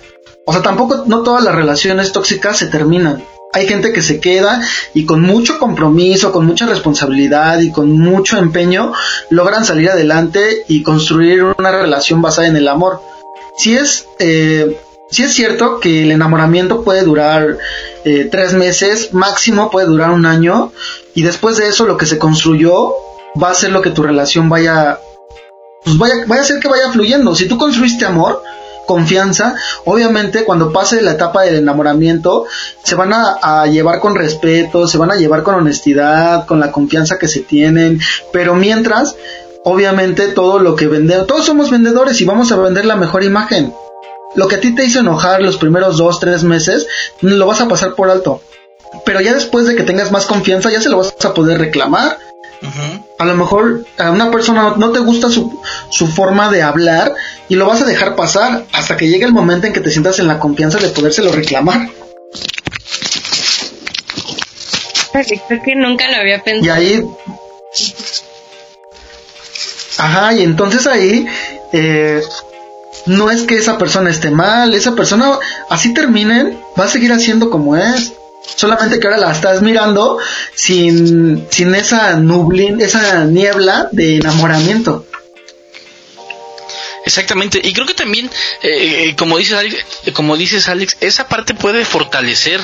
[0.47, 4.63] O sea, tampoco, no todas las relaciones tóxicas se terminan hay gente que se queda
[4.95, 8.93] y con mucho compromiso, con mucha responsabilidad y con mucho empeño
[9.31, 13.01] logran salir adelante y construir una relación basada en el amor.
[13.59, 17.59] Si es, eh, si es cierto que el enamoramiento puede durar
[18.05, 20.73] eh, tres meses, máximo puede durar un año
[21.15, 22.95] y después de eso lo que se construyó
[23.41, 24.99] va a ser lo que tu relación vaya,
[25.85, 27.35] pues vaya, vaya a hacer que vaya fluyendo.
[27.35, 28.43] Si tú construiste amor,
[28.87, 32.47] confianza, obviamente cuando pase la etapa del enamoramiento,
[32.83, 37.19] se van a, llevar con respeto, se van a llevar con honestidad, con la confianza
[37.19, 38.01] que se tienen,
[38.33, 39.15] pero mientras,
[39.65, 43.73] obviamente todo lo que vendemos, todos somos vendedores y vamos a vender la mejor imagen.
[44.35, 46.87] Lo que a ti te hizo enojar los primeros dos, tres meses,
[47.21, 48.41] lo vas a pasar por alto.
[49.05, 52.19] Pero ya después de que tengas más confianza, ya se lo vas a poder reclamar
[53.19, 57.15] a lo mejor a una persona no te gusta su, su forma de hablar
[57.49, 60.19] y lo vas a dejar pasar hasta que llegue el momento en que te sientas
[60.19, 61.89] en la confianza de podérselo reclamar.
[65.13, 66.67] Creo que nunca lo había pensado.
[66.67, 67.05] Y ahí.
[69.99, 71.27] Ajá, y entonces ahí.
[71.73, 72.23] Eh,
[73.07, 77.51] no es que esa persona esté mal, esa persona así terminen, va a seguir haciendo
[77.51, 78.13] como es.
[78.57, 80.19] Solamente que ahora la estás mirando
[80.55, 85.07] sin, sin esa nublin, esa niebla de enamoramiento.
[87.05, 88.31] Exactamente, y creo que también,
[88.63, 92.61] eh, eh, como dices Alex, como dices Alex, esa parte puede fortalecer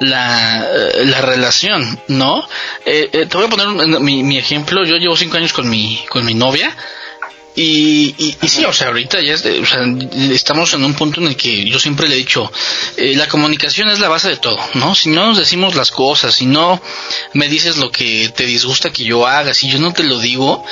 [0.00, 2.46] la, eh, la relación, ¿no?
[2.84, 4.84] te voy a poner mi, mi, ejemplo.
[4.84, 6.74] Yo llevo cinco años con mi con mi novia
[7.56, 11.80] y, y, sí, o sea, ahorita ya estamos en un punto en el que yo
[11.80, 12.50] siempre le he dicho,
[12.96, 14.94] eh, la comunicación es la base de todo, ¿no?
[14.94, 16.80] Si no nos decimos las cosas, si no
[17.32, 20.64] me dices lo que te disgusta que yo haga, si yo no te lo digo,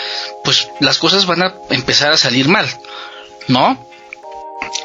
[0.45, 2.69] pues las cosas van a empezar a salir mal,
[3.49, 3.85] ¿no?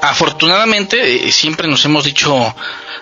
[0.01, 2.55] Afortunadamente eh, siempre nos hemos dicho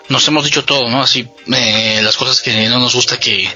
[0.10, 1.02] nos hemos dicho todo, ¿no?
[1.02, 3.50] Así, eh, las cosas que no nos gusta que,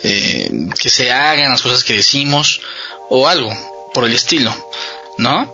[0.00, 2.60] que se hagan, las cosas que decimos
[3.10, 3.52] o algo
[3.92, 4.54] por el estilo,
[5.18, 5.52] ¿no?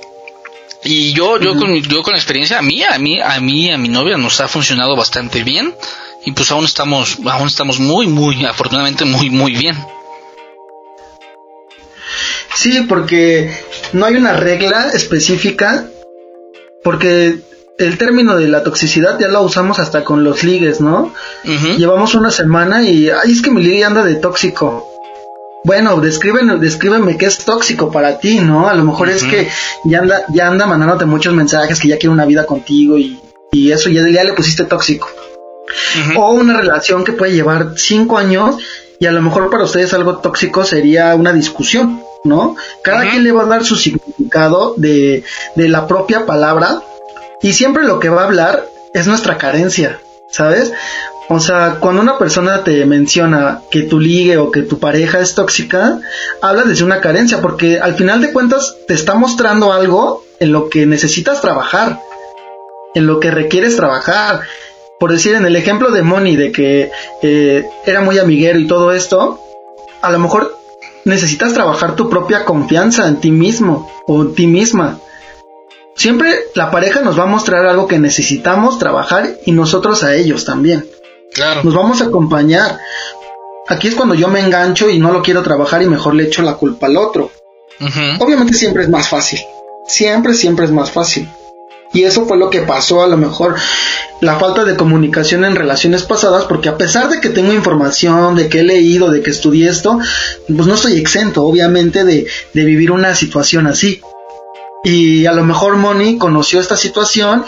[0.84, 3.88] Y yo, yo con, yo con experiencia, a mí, a mí, a mí, a mi
[3.88, 5.74] novia nos ha funcionado bastante bien
[6.26, 9.76] y pues aún estamos, aún estamos muy, muy, afortunadamente muy, muy bien.
[12.54, 13.50] Sí, porque
[13.92, 15.86] no hay una regla específica,
[16.82, 17.40] porque
[17.78, 21.12] el término de la toxicidad ya lo usamos hasta con los ligues, ¿no?
[21.78, 24.93] Llevamos una semana y, ay, es que mi ligue anda de tóxico
[25.64, 28.68] bueno, descríbeme, descríbeme qué es tóxico para ti, ¿no?
[28.68, 29.48] A lo mejor es que
[29.84, 33.18] ya anda, ya anda mandándote muchos mensajes que ya quiere una vida contigo y,
[33.50, 35.08] y eso ya, ya, le pusiste tóxico.
[36.16, 38.56] O una relación que puede llevar cinco años
[39.00, 42.56] y a lo mejor para ustedes algo tóxico sería una discusión, ¿no?
[42.82, 45.24] Cada quien le va a dar su significado de,
[45.56, 46.82] de la propia palabra
[47.40, 49.98] y siempre lo que va a hablar es nuestra carencia,
[50.30, 50.72] ¿sabes?
[51.28, 55.34] O sea, cuando una persona te menciona que tu ligue o que tu pareja es
[55.34, 56.00] tóxica,
[56.42, 60.68] habla desde una carencia, porque al final de cuentas te está mostrando algo en lo
[60.68, 62.00] que necesitas trabajar,
[62.94, 64.42] en lo que requieres trabajar.
[65.00, 66.90] Por decir, en el ejemplo de Moni, de que
[67.22, 69.40] eh, era muy amiguero y todo esto,
[70.02, 70.54] a lo mejor
[71.06, 74.98] necesitas trabajar tu propia confianza en ti mismo o en ti misma.
[75.96, 80.44] Siempre la pareja nos va a mostrar algo que necesitamos trabajar y nosotros a ellos
[80.44, 80.84] también.
[81.62, 82.78] Nos vamos a acompañar.
[83.68, 86.42] Aquí es cuando yo me engancho y no lo quiero trabajar y mejor le echo
[86.42, 87.30] la culpa al otro.
[88.20, 89.40] Obviamente siempre es más fácil.
[89.86, 91.28] Siempre, siempre es más fácil.
[91.92, 93.54] Y eso fue lo que pasó a lo mejor
[94.20, 98.48] la falta de comunicación en relaciones pasadas, porque a pesar de que tengo información, de
[98.48, 99.98] que he leído, de que estudié esto,
[100.48, 104.00] pues no estoy exento, obviamente, de, de vivir una situación así.
[104.82, 107.44] Y a lo mejor Moni conoció esta situación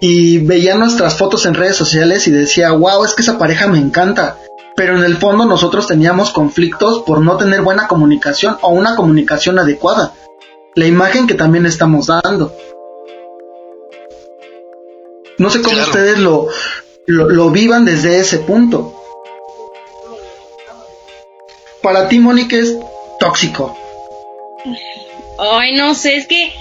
[0.00, 3.78] y veía nuestras fotos en redes sociales y decía, wow, es que esa pareja me
[3.78, 4.38] encanta.
[4.76, 9.58] Pero en el fondo nosotros teníamos conflictos por no tener buena comunicación o una comunicación
[9.58, 10.14] adecuada.
[10.76, 12.54] La imagen que también estamos dando.
[15.38, 16.48] No sé cómo ustedes lo,
[17.06, 18.94] lo, vivan desde ese punto.
[21.82, 22.76] Para ti, Mónica, es
[23.18, 23.76] tóxico.
[25.38, 26.52] Ay, no sé, es que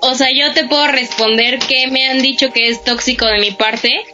[0.00, 3.50] o sea, yo te puedo responder que me han dicho que es tóxico de mi
[3.50, 4.04] parte,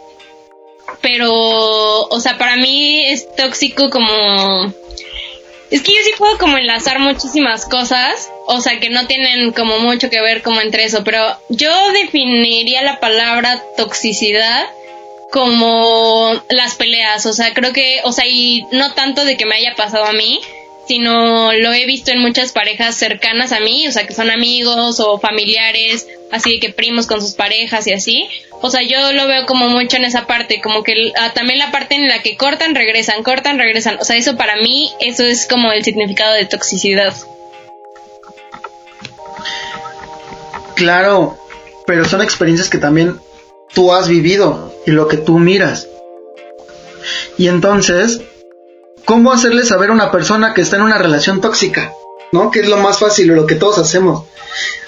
[1.01, 4.73] pero, o sea, para mí es tóxico como
[5.69, 9.79] Es que yo sí puedo como enlazar muchísimas cosas, o sea, que no tienen como
[9.79, 14.65] mucho que ver como entre eso, pero yo definiría la palabra toxicidad
[15.31, 19.55] como las peleas, o sea, creo que, o sea, y no tanto de que me
[19.55, 20.39] haya pasado a mí,
[20.87, 24.99] sino lo he visto en muchas parejas cercanas a mí, o sea, que son amigos
[24.99, 28.27] o familiares, así de que primos con sus parejas y así.
[28.61, 31.71] O sea, yo lo veo como mucho en esa parte, como que ah, también la
[31.71, 33.97] parte en la que cortan, regresan, cortan, regresan.
[33.99, 37.13] O sea, eso para mí, eso es como el significado de toxicidad.
[40.75, 41.37] Claro,
[41.85, 43.19] pero son experiencias que también
[43.73, 45.87] tú has vivido y lo que tú miras.
[47.37, 48.21] Y entonces,
[49.05, 51.93] ¿cómo hacerle saber a una persona que está en una relación tóxica?
[52.31, 52.51] ¿No?
[52.51, 54.25] Que es lo más fácil, lo que todos hacemos.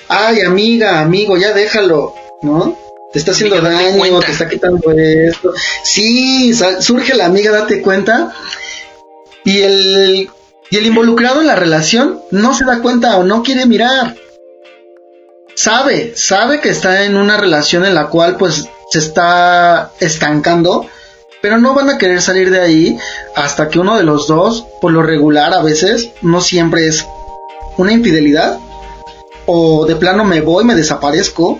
[0.08, 2.78] Ay, amiga, amigo, ya déjalo, ¿no?
[3.12, 5.54] Te está haciendo daño, te está quitando esto.
[5.84, 8.34] Sí, surge la amiga, date cuenta.
[9.44, 10.30] Y el,
[10.70, 14.16] y el involucrado en la relación no se da cuenta o no quiere mirar.
[15.56, 20.88] Sabe, sabe que está en una relación en la cual pues se está estancando,
[21.46, 22.98] pero no van a querer salir de ahí
[23.36, 27.06] hasta que uno de los dos, por lo regular a veces, no siempre es
[27.78, 28.58] una infidelidad,
[29.46, 31.60] o de plano me voy, me desaparezco,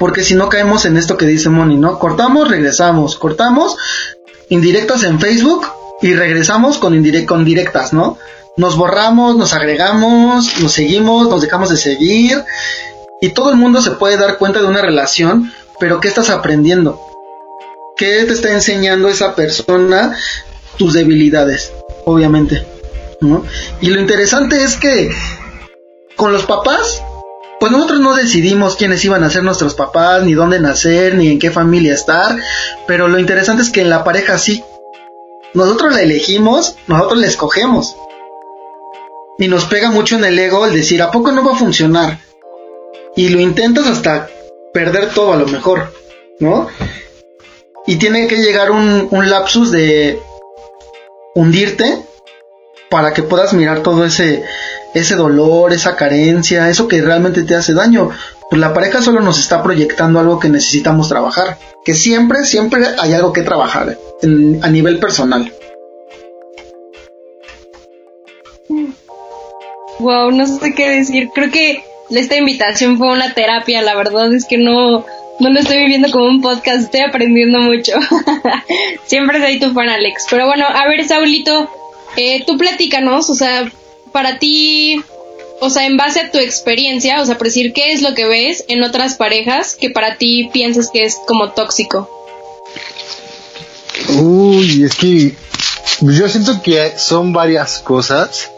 [0.00, 2.00] porque si no caemos en esto que dice Moni, ¿no?
[2.00, 3.76] Cortamos, regresamos, cortamos,
[4.48, 5.68] indirectas en Facebook
[6.02, 8.18] y regresamos con, con directas, ¿no?
[8.56, 12.42] Nos borramos, nos agregamos, nos seguimos, nos dejamos de seguir
[13.20, 17.00] y todo el mundo se puede dar cuenta de una relación, pero ¿qué estás aprendiendo?
[18.00, 20.16] ¿Qué te está enseñando esa persona?
[20.78, 21.70] Tus debilidades,
[22.06, 22.66] obviamente.
[23.82, 25.14] Y lo interesante es que
[26.16, 27.02] con los papás,
[27.60, 31.38] pues nosotros no decidimos quiénes iban a ser nuestros papás, ni dónde nacer, ni en
[31.38, 32.38] qué familia estar,
[32.86, 34.64] pero lo interesante es que en la pareja sí.
[35.52, 37.94] Nosotros la elegimos, nosotros la escogemos.
[39.38, 42.18] Y nos pega mucho en el ego el decir, ¿a poco no va a funcionar?
[43.14, 44.30] Y lo intentas hasta
[44.72, 45.92] perder todo a lo mejor,
[46.38, 46.66] ¿no?
[47.86, 50.20] Y tiene que llegar un, lapsus de
[51.34, 52.02] hundirte
[52.90, 54.44] para que puedas mirar todo ese,
[54.94, 58.10] ese dolor, esa carencia, eso que realmente te hace daño.
[58.48, 61.56] Pues la pareja solo nos está proyectando algo que necesitamos trabajar.
[61.84, 63.96] Que siempre, siempre hay algo que trabajar
[64.62, 65.52] a nivel personal.
[70.00, 71.28] Wow, no sé qué decir.
[71.34, 75.04] Creo que esta invitación fue una terapia, la verdad es que no,
[75.48, 77.92] no estoy viviendo como un podcast, estoy aprendiendo mucho.
[79.06, 80.26] Siempre soy tu fan, Alex.
[80.28, 81.70] Pero bueno, a ver, Saulito,
[82.16, 83.70] eh, tú platícanos, o sea,
[84.12, 85.02] para ti,
[85.60, 88.26] o sea, en base a tu experiencia, o sea, por decir, ¿qué es lo que
[88.26, 92.10] ves en otras parejas que para ti piensas que es como tóxico?
[94.18, 95.34] Uy, es que
[96.00, 98.50] yo siento que son varias cosas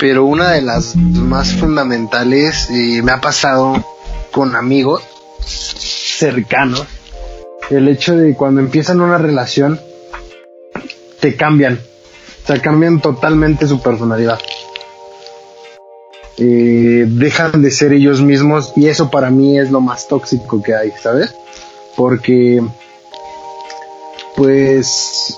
[0.00, 3.84] pero una de las más fundamentales eh, me ha pasado
[4.30, 5.02] con amigos
[5.46, 6.86] cercanos.
[7.70, 9.80] El hecho de cuando empiezan una relación,
[11.20, 11.80] te cambian.
[12.44, 14.38] O sea, cambian totalmente su personalidad.
[16.38, 20.74] Eh, dejan de ser ellos mismos y eso para mí es lo más tóxico que
[20.74, 21.34] hay, ¿sabes?
[21.96, 22.62] Porque,
[24.36, 25.36] pues,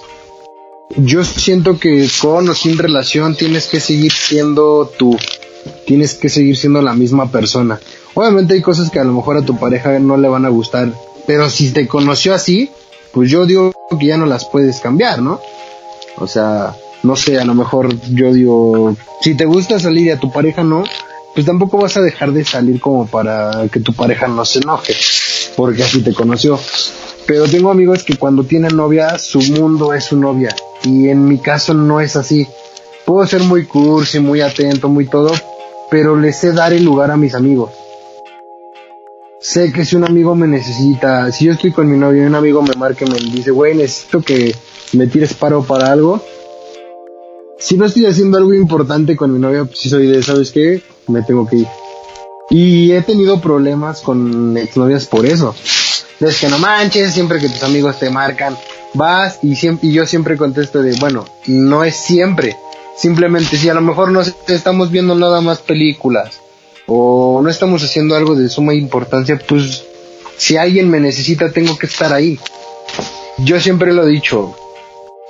[0.96, 5.18] yo siento que con o sin relación tienes que seguir siendo tú,
[5.86, 7.80] tienes que seguir siendo la misma persona.
[8.14, 10.92] Obviamente hay cosas que a lo mejor a tu pareja no le van a gustar,
[11.26, 12.70] pero si te conoció así,
[13.12, 15.40] pues yo digo que ya no las puedes cambiar, ¿no?
[16.18, 20.20] O sea, no sé, a lo mejor yo digo, si te gusta salir y a
[20.20, 20.84] tu pareja no,
[21.34, 24.94] pues tampoco vas a dejar de salir como para que tu pareja no se enoje,
[25.56, 26.58] porque así te conoció.
[27.26, 31.38] Pero tengo amigos que cuando tienen novia, su mundo es su novia y en mi
[31.38, 32.46] caso no es así.
[33.04, 35.32] Puedo ser muy cursi, muy atento, muy todo,
[35.90, 37.70] pero le sé dar el lugar a mis amigos.
[39.42, 42.34] Sé que si un amigo me necesita, si yo estoy con mi novio y un
[42.36, 44.54] amigo me marca y me dice, güey, necesito que
[44.92, 46.24] me tires paro para algo.
[47.58, 50.80] Si no estoy haciendo algo importante con mi novia, pues si soy de, ¿sabes qué?
[51.08, 51.66] Me tengo que ir.
[52.50, 55.56] Y he tenido problemas con exnovias por eso.
[56.20, 58.56] Es que no manches, siempre que tus amigos te marcan,
[58.94, 62.56] vas y, siempre, y yo siempre contesto de, bueno, no es siempre.
[62.96, 66.42] Simplemente si a lo mejor no estamos viendo nada más películas
[66.94, 69.84] o no estamos haciendo algo de suma importancia, pues
[70.36, 72.38] si alguien me necesita tengo que estar ahí.
[73.38, 74.54] Yo siempre lo he dicho,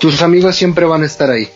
[0.01, 1.49] tus amigos siempre van a estar ahí.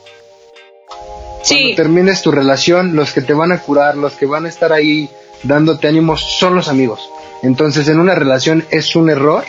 [1.42, 1.56] Sí.
[1.56, 4.72] Cuando termines tu relación, los que te van a curar, los que van a estar
[4.72, 5.10] ahí
[5.42, 7.00] dándote ánimos son los amigos.
[7.42, 9.44] Entonces en una relación es un error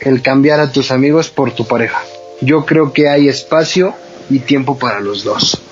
[0.00, 2.02] el cambiar a tus amigos por tu pareja.
[2.42, 3.94] Yo creo que hay espacio
[4.28, 5.62] y tiempo para los dos.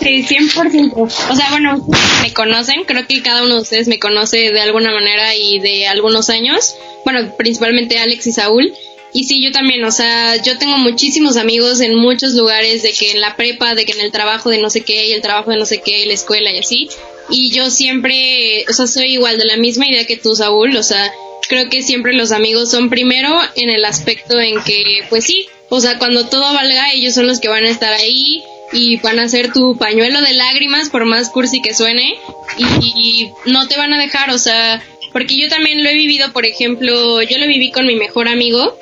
[0.00, 0.92] Sí, 100%.
[0.96, 1.86] O sea, bueno,
[2.22, 5.86] me conocen, creo que cada uno de ustedes me conoce de alguna manera y de
[5.86, 6.74] algunos años.
[7.04, 8.72] Bueno, principalmente Alex y Saúl.
[9.12, 13.10] Y sí, yo también, o sea, yo tengo muchísimos amigos en muchos lugares, de que
[13.10, 15.50] en la prepa, de que en el trabajo de no sé qué, y el trabajo
[15.50, 16.88] de no sé qué, la escuela y así.
[17.28, 20.82] Y yo siempre, o sea, soy igual de la misma idea que tú, Saúl, o
[20.82, 21.12] sea,
[21.48, 25.80] creo que siempre los amigos son primero en el aspecto en que, pues sí, o
[25.80, 28.42] sea, cuando todo valga, ellos son los que van a estar ahí
[28.72, 32.14] y van a ser tu pañuelo de lágrimas, por más cursi que suene,
[32.58, 36.46] y, no te van a dejar, o sea, porque yo también lo he vivido, por
[36.46, 38.76] ejemplo, yo lo viví con mi mejor amigo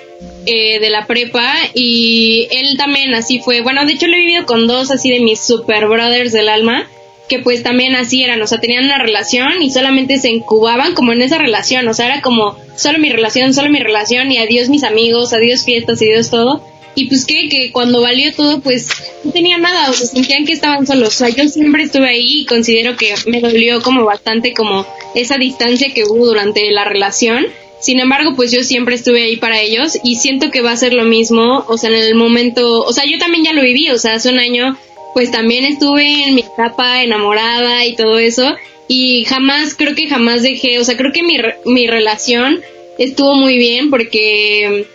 [0.46, 4.46] eh, de la prepa y él también así fue, bueno, de hecho lo he vivido
[4.46, 6.86] con dos así de mis super brothers del alma,
[7.28, 11.12] que pues también así eran, o sea, tenían una relación y solamente se incubaban como
[11.12, 14.68] en esa relación, o sea, era como solo mi relación, solo mi relación y adiós
[14.68, 16.62] mis amigos, adiós fiestas adiós todo.
[16.94, 18.88] Y pues que, que cuando valió todo, pues
[19.24, 21.08] no tenía nada, o sea, sentían que estaban solos.
[21.08, 25.38] O sea, yo siempre estuve ahí y considero que me dolió como bastante como esa
[25.38, 27.46] distancia que hubo durante la relación.
[27.80, 30.94] Sin embargo, pues yo siempre estuve ahí para ellos y siento que va a ser
[30.94, 33.98] lo mismo, o sea, en el momento, o sea, yo también ya lo viví, o
[33.98, 34.76] sea, hace un año
[35.14, 38.54] pues también estuve en mi etapa enamorada y todo eso
[38.88, 42.60] y jamás, creo que jamás dejé, o sea, creo que mi, mi relación
[42.98, 44.86] estuvo muy bien porque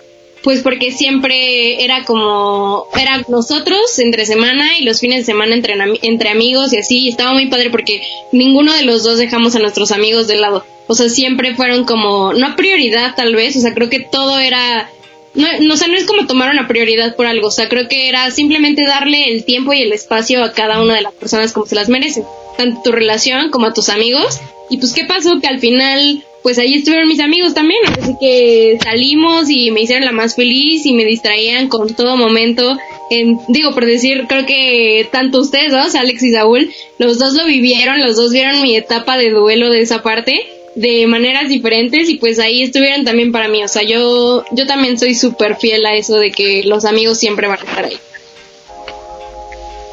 [0.44, 5.76] pues porque siempre era como, era nosotros entre semana y los fines de semana entre,
[6.02, 9.60] entre amigos y así, y estaba muy padre porque ninguno de los dos dejamos a
[9.60, 10.66] nuestros amigos de lado.
[10.88, 14.90] O sea, siempre fueron como, no prioridad tal vez, o sea, creo que todo era
[15.34, 17.88] no, no, o sea, no es como tomar una prioridad por algo, o sea, creo
[17.88, 21.54] que era simplemente darle el tiempo y el espacio a cada una de las personas
[21.54, 22.24] como se las merecen,
[22.58, 24.40] tanto tu relación como a tus amigos.
[24.70, 25.40] Y pues, ¿qué pasó?
[25.40, 30.06] Que al final, pues ahí estuvieron mis amigos también, así que salimos y me hicieron
[30.06, 32.78] la más feliz y me distraían con todo momento.
[33.10, 37.46] En, digo, por decir, creo que tanto ustedes dos, Alex y Saúl, los dos lo
[37.46, 40.34] vivieron, los dos vieron mi etapa de duelo de esa parte
[40.76, 43.64] de maneras diferentes y pues ahí estuvieron también para mí.
[43.64, 47.48] O sea, yo, yo también soy súper fiel a eso de que los amigos siempre
[47.48, 47.98] van a estar ahí.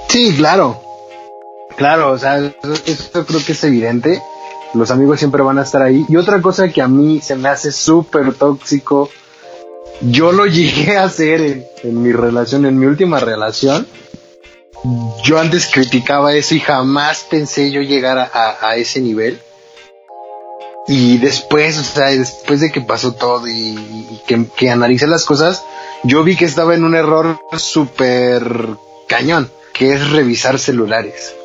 [0.09, 0.81] Sí, claro.
[1.77, 2.39] Claro, o sea,
[2.87, 4.21] eso, creo que es evidente.
[4.75, 6.05] Los amigos siempre van a estar ahí.
[6.09, 9.11] Y otra cosa que a mí se me hace súper tóxico,
[10.01, 13.87] yo lo llegué a hacer en, mi relación, en mi última relación.
[15.25, 19.39] Yo antes criticaba eso y jamás pensé yo llegar a ese nivel
[20.93, 25.63] y después, o sea, después de que pasó todo y, que, que, analicé las cosas,
[26.03, 28.67] yo vi que estaba en un error súper
[29.07, 31.37] cañón, que es revisar celulares.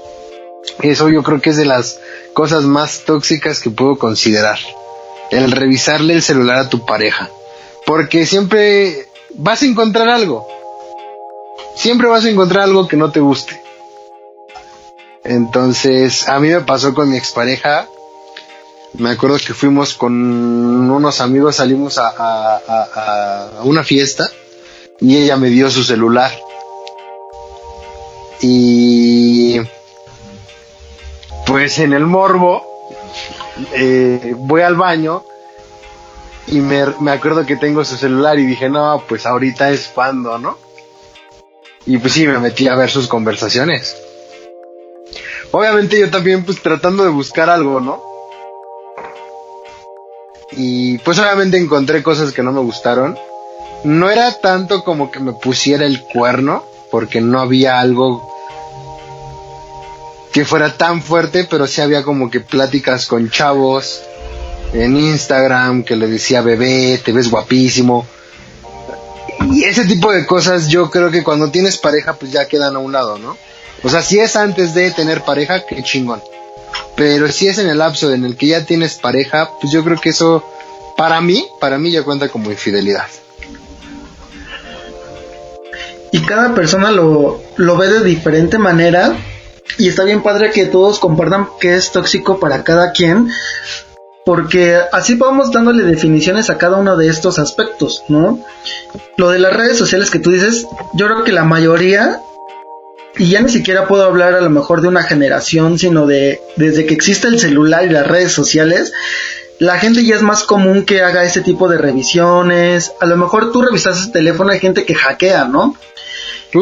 [0.79, 1.99] Eso yo creo que es de las
[2.33, 4.59] cosas más tóxicas que puedo considerar.
[5.31, 7.29] El revisarle el celular a tu pareja.
[7.85, 10.47] Porque siempre vas a encontrar algo.
[11.75, 13.61] Siempre vas a encontrar algo que no te guste.
[15.23, 17.87] Entonces, a mí me pasó con mi expareja
[18.97, 24.29] me acuerdo que fuimos con unos amigos, salimos a, una fiesta
[25.01, 26.31] y ella me dio su celular.
[28.41, 29.59] Y
[31.45, 32.65] pues en el morbo
[33.73, 35.23] eh, voy al baño
[36.47, 40.37] y me, me, acuerdo que tengo su celular y dije, no, pues ahorita es cuando,
[40.37, 40.57] ¿no?
[41.85, 43.95] Y pues sí, me metí a ver sus conversaciones.
[45.51, 48.03] Obviamente yo también pues tratando de buscar algo, ¿no?
[50.51, 53.17] Y pues obviamente encontré cosas que no me gustaron.
[53.83, 58.34] No era tanto como que me pusiera el cuerno, porque no había algo
[60.35, 64.01] que fuera tan fuerte, pero sí había como que pláticas con chavos
[64.73, 68.05] en Instagram que le decía bebé, te ves guapísimo.
[69.49, 72.79] Y ese tipo de cosas yo creo que cuando tienes pareja pues ya quedan a
[72.79, 73.37] un lado, ¿no?
[73.81, 76.21] O sea, si es antes de tener pareja, qué chingón.
[76.97, 80.01] Pero si es en el lapso en el que ya tienes pareja, pues yo creo
[80.01, 80.43] que eso,
[80.97, 83.07] para mí, para mí ya cuenta como infidelidad.
[86.11, 89.15] Y cada persona lo, lo ve de diferente manera.
[89.77, 93.29] Y está bien padre que todos compartan qué es tóxico para cada quien.
[94.25, 98.39] Porque así vamos dándole definiciones a cada uno de estos aspectos, ¿no?
[99.17, 102.19] Lo de las redes sociales que tú dices, yo creo que la mayoría
[103.17, 106.85] y ya ni siquiera puedo hablar a lo mejor de una generación, sino de desde
[106.85, 108.93] que existe el celular y las redes sociales,
[109.59, 112.91] la gente ya es más común que haga ese tipo de revisiones.
[112.99, 115.75] A lo mejor tú revisas el teléfono, hay gente que hackea, ¿no?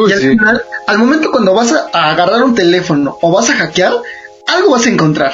[0.08, 3.94] Y al final, al momento cuando vas a, agarrar un teléfono o vas a hackear,
[4.48, 5.34] algo vas a encontrar.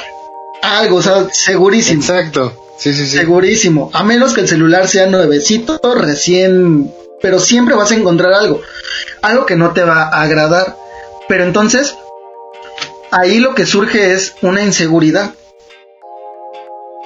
[0.62, 2.00] Algo, o sea, segurísimo.
[2.00, 2.52] Exacto.
[2.76, 3.18] Sí, sí, sí.
[3.18, 3.90] Segurísimo.
[3.92, 6.92] A menos que el celular sea nuevecito, recién.
[7.22, 8.60] Pero siempre vas a encontrar algo.
[9.22, 10.76] Algo que no te va a agradar.
[11.28, 11.94] Pero entonces,
[13.10, 15.34] ahí lo que surge es una inseguridad.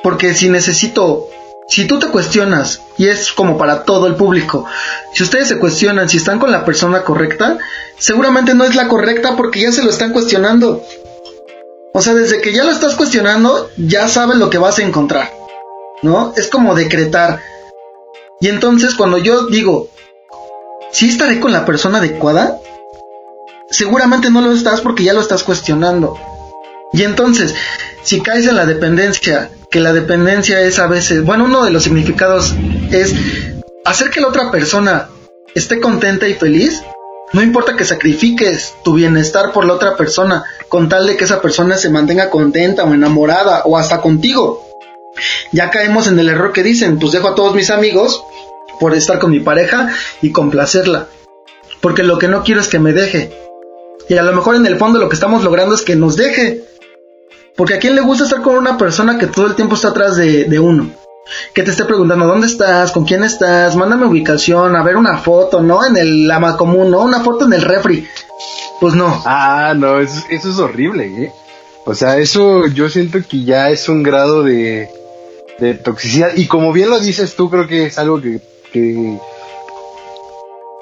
[0.02, 1.28] Porque si necesito,
[1.68, 4.66] si tú te cuestionas, y es como para todo el público,
[5.12, 7.58] si ustedes se cuestionan si están con la persona correcta,
[7.98, 10.82] seguramente no es la correcta porque ya se lo están cuestionando.
[11.92, 15.32] O sea, desde que ya lo estás cuestionando, ya sabes lo que vas a encontrar.
[16.02, 16.34] ¿No?
[16.36, 17.40] Es como decretar.
[18.40, 19.88] Y entonces cuando yo digo,
[20.92, 22.58] si estaré con la persona adecuada,
[23.70, 26.18] seguramente no lo estás porque ya lo estás cuestionando.
[26.92, 27.54] Y entonces,
[28.02, 31.83] si caes en la dependencia, que la dependencia es a veces, bueno, uno de los
[31.83, 32.55] significados
[32.93, 33.12] es
[33.85, 35.09] hacer que la otra persona
[35.53, 36.81] esté contenta y feliz,
[37.33, 41.43] no importa que sacrifiques tu bienestar por la otra persona, con tal de que esa
[41.43, 44.64] persona se mantenga contenta o enamorada o hasta contigo.
[45.51, 48.22] Ya caemos en el error que dicen, pues dejo a todos mis amigos
[48.79, 51.09] por estar con mi pareja y complacerla.
[51.81, 53.33] Porque lo que no quiero es que me deje.
[54.09, 56.62] Y a lo mejor en el fondo lo que estamos logrando es que nos deje.
[57.57, 60.16] Porque a quién le gusta estar con una persona que todo el tiempo está atrás
[60.16, 60.90] de, uno.
[61.55, 65.62] Que te esté preguntando dónde estás, con quién estás, mándame ubicación, a ver una foto,
[65.62, 65.86] ¿no?
[65.86, 67.02] En el ama común, ¿no?
[67.02, 68.07] Una foto en el refri.
[68.80, 69.22] Pues no.
[69.24, 71.32] Ah, no, eso, eso es horrible, ¿eh?
[71.86, 74.90] O sea, eso yo siento que ya es un grado de,
[75.59, 76.30] de toxicidad.
[76.34, 78.40] Y como bien lo dices tú, creo que es algo que
[78.74, 79.20] que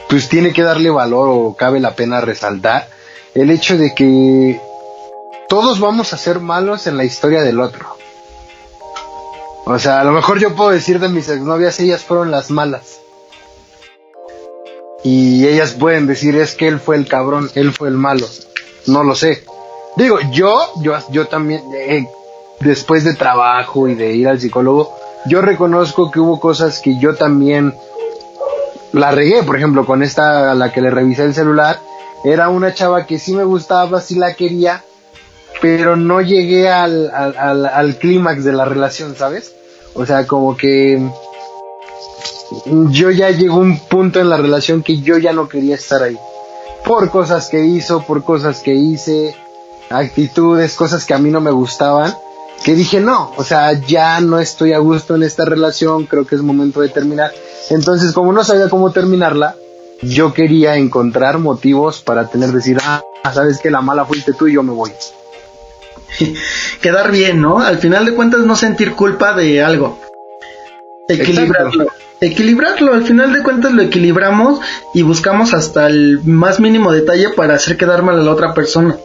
[0.08, 2.88] pues tiene que darle valor o cabe la pena resaltar
[3.34, 4.58] el hecho de que
[5.52, 7.84] todos vamos a ser malos en la historia del otro.
[9.66, 13.00] O sea, a lo mejor yo puedo decir de mis exnovias, ellas fueron las malas.
[15.04, 18.26] Y ellas pueden decir, es que él fue el cabrón, él fue el malo.
[18.86, 19.44] No lo sé.
[19.94, 22.08] Digo, yo, yo, yo también, eh,
[22.60, 24.96] después de trabajo y de ir al psicólogo,
[25.26, 27.74] yo reconozco que hubo cosas que yo también
[28.92, 31.78] la regué, por ejemplo, con esta a la que le revisé el celular,
[32.24, 34.82] era una chava que sí me gustaba, sí la quería,
[35.62, 39.54] pero no llegué al, al, al, clímax de la relación, ¿sabes?
[39.94, 41.00] O sea, como que
[42.90, 46.18] yo ya llegó un punto en la relación que yo ya no quería estar ahí.
[46.84, 49.34] Por cosas que hizo, por cosas que hice,
[49.88, 52.12] actitudes, cosas que a mí no me gustaban
[52.62, 56.36] que dije no, o sea, ya no estoy a gusto en esta relación, creo que
[56.36, 57.32] es momento de terminar.
[57.70, 59.56] Entonces, como no sabía cómo terminarla,
[60.02, 63.02] yo quería encontrar motivos para tener decir, ah,
[63.32, 64.92] sabes que la mala fuiste tú y yo me voy.
[66.80, 67.60] Quedar bien, ¿no?
[67.60, 69.98] Al final de cuentas no sentir culpa de algo.
[71.08, 71.86] Equilibrarlo.
[72.20, 74.60] Equilibrarlo, al final de cuentas lo equilibramos
[74.94, 78.96] y buscamos hasta el más mínimo detalle para hacer quedar mal a la otra persona.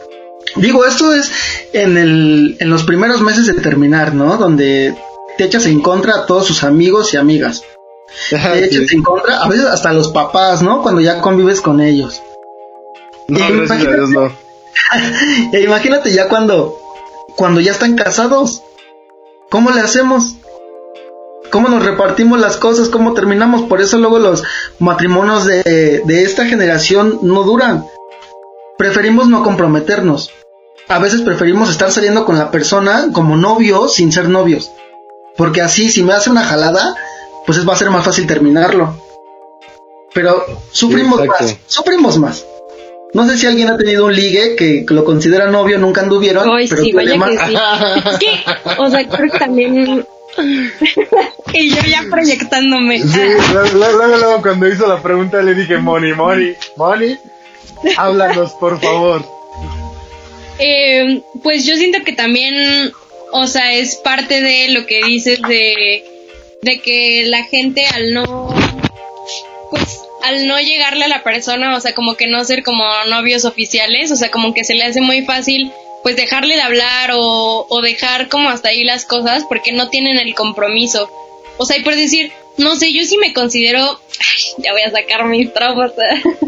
[0.56, 1.32] Digo, esto es
[1.72, 4.36] en, el, en los primeros meses de terminar, ¿no?
[4.36, 4.94] Donde
[5.36, 7.62] te echas en contra a todos sus amigos y amigas.
[8.30, 10.82] Te echas en contra, a veces hasta los papás, ¿no?
[10.82, 12.22] Cuando ya convives con ellos.
[13.28, 14.32] No, a Dios no.
[15.52, 16.78] imagínate ya cuando,
[17.38, 18.62] cuando ya están casados.
[19.48, 20.34] ¿Cómo le hacemos?
[21.50, 22.90] ¿Cómo nos repartimos las cosas?
[22.90, 23.62] ¿Cómo terminamos?
[23.62, 24.44] Por eso luego los
[24.78, 27.86] matrimonios de, de esta generación no duran
[28.78, 30.30] preferimos no comprometernos.
[30.88, 34.70] A veces preferimos estar saliendo con la persona como novios sin ser novios.
[35.36, 36.94] Porque así, si me hace una jalada,
[37.44, 38.94] pues va a ser más fácil terminarlo.
[40.14, 42.46] Pero sufrimos más, sufrimos más.
[43.14, 46.48] No sé si alguien ha tenido un ligue que lo considera novio, nunca anduvieron.
[46.50, 47.54] Ay, sí, vaya que sí.
[48.10, 50.06] es que, o sea, creo que también.
[51.54, 53.00] y yo ya proyectándome.
[53.00, 53.20] Sí,
[53.52, 57.18] luego, luego, cuando hizo la pregunta le dije, Money, Money, Money.
[57.96, 59.24] Háblanos, por favor.
[60.58, 62.92] Eh, pues yo siento que también,
[63.32, 66.04] o sea, es parte de lo que dices de,
[66.62, 68.54] de que la gente al no,
[69.70, 73.44] pues al no llegarle a la persona, o sea, como que no ser como novios
[73.44, 75.70] oficiales, o sea, como que se le hace muy fácil
[76.02, 80.18] pues dejarle de hablar o, o dejar como hasta ahí las cosas porque no tienen
[80.18, 81.10] el compromiso.
[81.58, 84.00] O sea, y por decir, no sé, yo sí me considero,
[84.58, 85.92] ya voy a sacar mis traumas.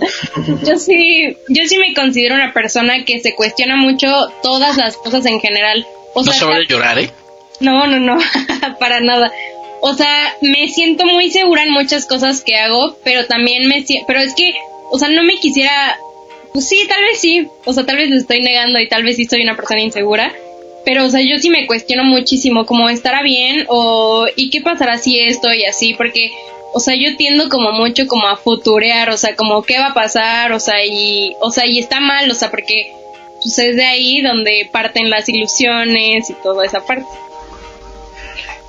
[0.67, 5.25] yo sí, yo sí me considero una persona que se cuestiona mucho todas las cosas
[5.27, 5.87] en general.
[6.15, 7.11] O no se vale llorar, ¿eh?
[7.61, 8.19] No, no, no,
[8.81, 9.31] para nada.
[9.81, 14.21] O sea, me siento muy segura en muchas cosas que hago, pero también me pero
[14.21, 14.55] es que,
[14.91, 15.97] o sea, no me quisiera,
[16.53, 19.17] pues sí, tal vez sí, o sea, tal vez lo estoy negando y tal vez
[19.17, 20.35] sí soy una persona insegura,
[20.85, 24.99] pero, o sea, yo sí me cuestiono muchísimo, como estará bien o ¿y qué pasará
[24.99, 25.95] si esto y así?
[25.95, 26.31] Porque,
[26.73, 29.95] o sea, yo tiendo como mucho como a futurear, o sea, como qué va a
[29.95, 32.93] pasar, o sea, y, o sea, y está mal, o sea, porque
[33.43, 37.07] pues es de ahí donde parten las ilusiones y toda esa parte.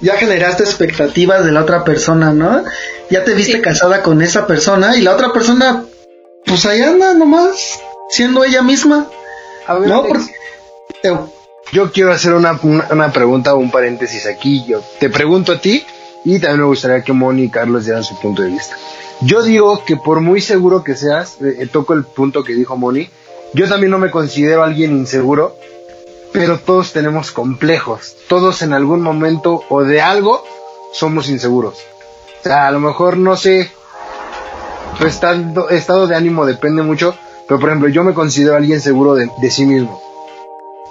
[0.01, 2.63] Ya generaste expectativas de la otra persona, ¿no?
[3.09, 5.85] Ya te viste casada con esa persona y la otra persona,
[6.45, 7.79] pues ahí anda nomás,
[8.09, 9.07] siendo ella misma.
[9.67, 10.03] A ver, ¿no?
[11.01, 11.31] Teo.
[11.71, 14.65] Yo quiero hacer una, una, una pregunta o un paréntesis aquí.
[14.67, 15.85] Yo te pregunto a ti
[16.25, 18.75] y también me gustaría que Moni y Carlos dieran su punto de vista.
[19.21, 22.75] Yo digo que por muy seguro que seas, eh, eh, toco el punto que dijo
[22.75, 23.09] Moni,
[23.53, 25.55] yo también no me considero alguien inseguro,
[26.31, 28.15] pero todos tenemos complejos.
[28.27, 30.43] Todos en algún momento o de algo
[30.93, 31.75] somos inseguros.
[32.39, 33.69] O sea, a lo mejor no sé,
[34.99, 37.15] tu estado, estado de ánimo depende mucho,
[37.47, 40.01] pero por ejemplo, yo me considero alguien seguro de, sí mismo.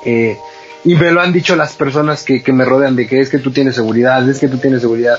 [0.05, 0.39] Eh,
[0.85, 3.51] y me lo han dicho las personas que, me rodean de que es que tú
[3.51, 5.19] tienes seguridad, es que tú tienes seguridad.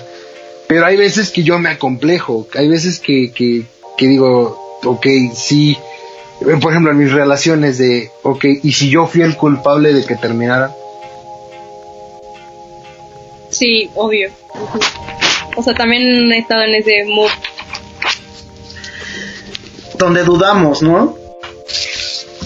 [0.68, 3.66] Pero hay veces que yo me acomplejo, hay veces que, que,
[3.98, 5.78] que digo, ok, sí,
[6.62, 10.16] por ejemplo, en mis relaciones de, ok, ¿y si yo fui el culpable de que
[10.16, 10.72] terminara?
[13.50, 14.30] Sí, obvio.
[15.56, 17.30] O sea, también he estado en ese mood.
[19.98, 21.16] Donde dudamos, ¿no?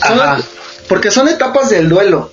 [0.06, 0.40] Son- Ajá.
[0.90, 2.32] porque son etapas del duelo.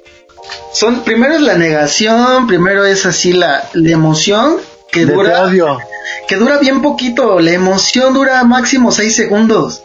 [0.72, 4.56] Son, primero es la negación, primero es así la, la emoción
[4.90, 5.78] que De dura, odio.
[6.26, 7.40] que dura bien poquito.
[7.40, 9.82] La emoción dura máximo 6 segundos.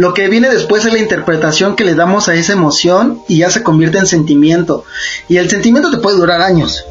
[0.00, 3.50] Lo que viene después es la interpretación que le damos a esa emoción y ya
[3.50, 4.82] se convierte en sentimiento.
[5.28, 6.86] Y el sentimiento te puede durar años.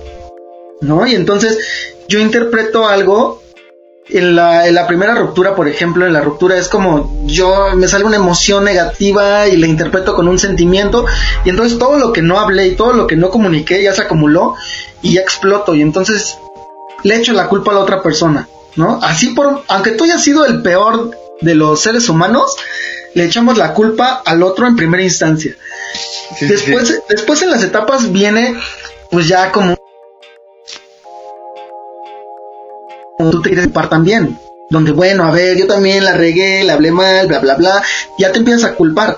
[0.82, 1.07] ¿No?
[1.07, 1.57] Y entonces
[2.07, 3.41] yo interpreto algo
[4.10, 7.88] en la, en la primera ruptura, por ejemplo, en la ruptura es como yo me
[7.88, 11.07] sale una emoción negativa y la interpreto con un sentimiento
[11.43, 14.03] y entonces todo lo que no hablé y todo lo que no comuniqué ya se
[14.03, 14.53] acumuló
[15.01, 16.38] y ya exploto y entonces
[17.01, 18.99] le echo la culpa a la otra persona, ¿no?
[19.01, 21.10] Así por, aunque tú hayas sido el peor
[21.41, 22.55] de los seres humanos,
[23.14, 25.55] le echamos la culpa al otro en primera instancia.
[26.38, 26.95] Sí, después, sí.
[27.10, 28.55] después en las etapas viene
[29.10, 29.76] pues ya como
[33.18, 34.39] como tú te quieres culpar también.
[34.70, 37.84] Donde, bueno, a ver, yo también la regué, la hablé mal, bla, bla, bla.
[38.18, 39.18] Ya te empiezas a culpar.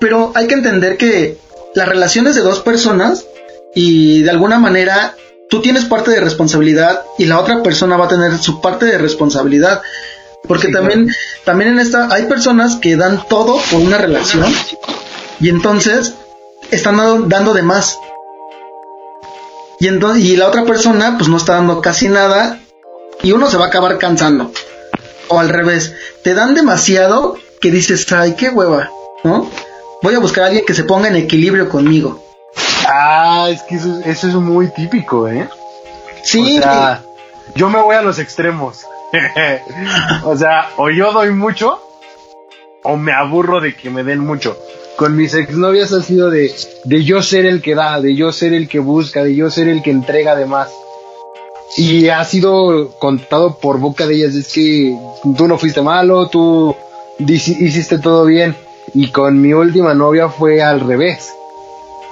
[0.00, 1.38] Pero hay que entender que
[1.74, 3.26] las relaciones de dos personas
[3.74, 5.14] y de alguna manera
[5.48, 8.98] tú tienes parte de responsabilidad y la otra persona va a tener su parte de
[8.98, 9.80] responsabilidad.
[10.48, 11.08] Porque Sí, también,
[11.44, 14.52] también en esta hay personas que dan todo por una relación
[15.40, 16.14] y entonces
[16.70, 17.96] están dando, dando de más.
[19.78, 22.58] Y, entonces, y la otra persona pues no está dando casi nada
[23.22, 24.50] y uno se va a acabar cansando.
[25.28, 25.94] O al revés,
[26.24, 28.90] te dan demasiado que dices, ay, qué hueva,
[29.22, 29.48] ¿no?
[30.02, 32.24] Voy a buscar a alguien que se ponga en equilibrio conmigo.
[32.86, 35.48] Ah, es que eso, eso es muy típico, ¿eh?
[36.22, 37.02] Sí, O sea,
[37.54, 38.78] yo me voy a los extremos.
[40.24, 41.80] o sea, o yo doy mucho
[42.82, 44.56] o me aburro de que me den mucho.
[44.96, 46.52] Con mis exnovias ha sido de,
[46.84, 49.68] de yo ser el que da, de yo ser el que busca, de yo ser
[49.68, 50.70] el que entrega de más.
[51.76, 54.96] Y ha sido contado por boca de ellas, es que
[55.36, 56.74] tú no fuiste malo, tú
[57.18, 58.56] hiciste todo bien.
[58.94, 61.30] Y con mi última novia fue al revés.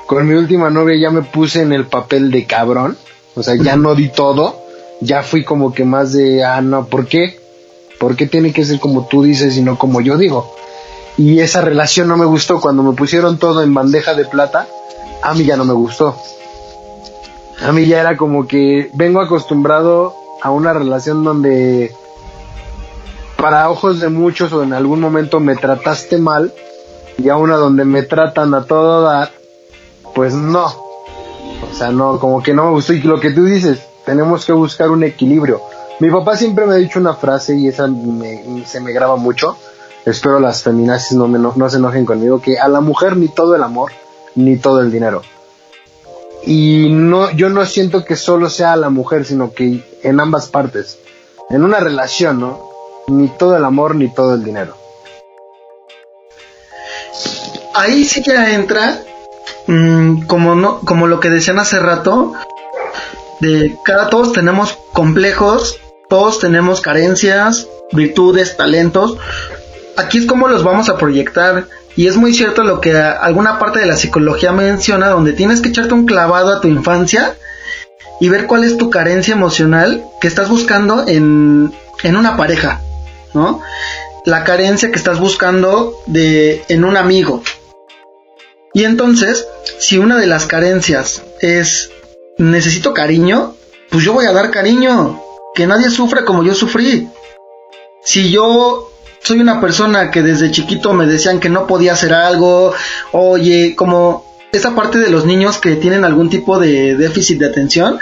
[0.06, 2.96] Con mi última novia ya me puse en el papel de cabrón.
[3.34, 4.65] O sea, ya no di todo.
[5.00, 7.38] Ya fui como que más de, ah, no, ¿por qué?
[7.98, 10.54] ¿Por qué tiene que ser como tú dices y no como yo digo?
[11.16, 12.60] Y esa relación no me gustó.
[12.60, 14.66] Cuando me pusieron todo en bandeja de plata,
[15.22, 16.14] a mí ya no me gustó.
[17.62, 21.94] A mí ya era como que vengo acostumbrado a una relación donde
[23.36, 26.52] para ojos de muchos o en algún momento me trataste mal
[27.18, 29.30] y a una donde me tratan a todo dar,
[30.14, 30.66] pues no.
[30.66, 32.92] O sea, no, como que no me gustó.
[32.92, 35.60] Y lo que tú dices, tenemos que buscar un equilibrio.
[36.00, 39.56] Mi papá siempre me ha dicho una frase y esa me- se me graba mucho.
[40.06, 43.28] Espero las feminazis no, me eno- no se enojen conmigo, que a la mujer ni
[43.28, 43.92] todo el amor,
[44.36, 45.22] ni todo el dinero.
[46.44, 50.46] Y no, yo no siento que solo sea a la mujer, sino que en ambas
[50.48, 50.98] partes.
[51.50, 52.70] En una relación, ¿no?
[53.08, 54.74] Ni todo el amor, ni todo el dinero.
[57.74, 58.98] ahí sí ya entra
[59.66, 62.32] mm, como no como lo que decían hace rato
[63.40, 65.78] de cada todos tenemos complejos
[66.08, 69.16] todos tenemos carencias virtudes talentos
[69.96, 71.66] aquí es como los vamos a proyectar
[71.96, 75.70] y es muy cierto lo que alguna parte de la psicología menciona donde tienes que
[75.70, 77.36] echarte un clavado a tu infancia
[78.20, 82.80] y ver cuál es tu carencia emocional que estás buscando en, en una pareja,
[83.34, 83.60] ¿no?
[84.24, 87.42] La carencia que estás buscando de en un amigo,
[88.76, 91.90] y entonces, si una de las carencias es
[92.38, 93.54] necesito cariño,
[93.90, 95.22] pues yo voy a dar cariño.
[95.54, 97.08] Que nadie sufra como yo sufrí.
[98.04, 98.90] Si yo
[99.22, 102.74] soy una persona que desde chiquito me decían que no podía hacer algo,
[103.12, 107.98] oye, como esa parte de los niños que tienen algún tipo de déficit de atención,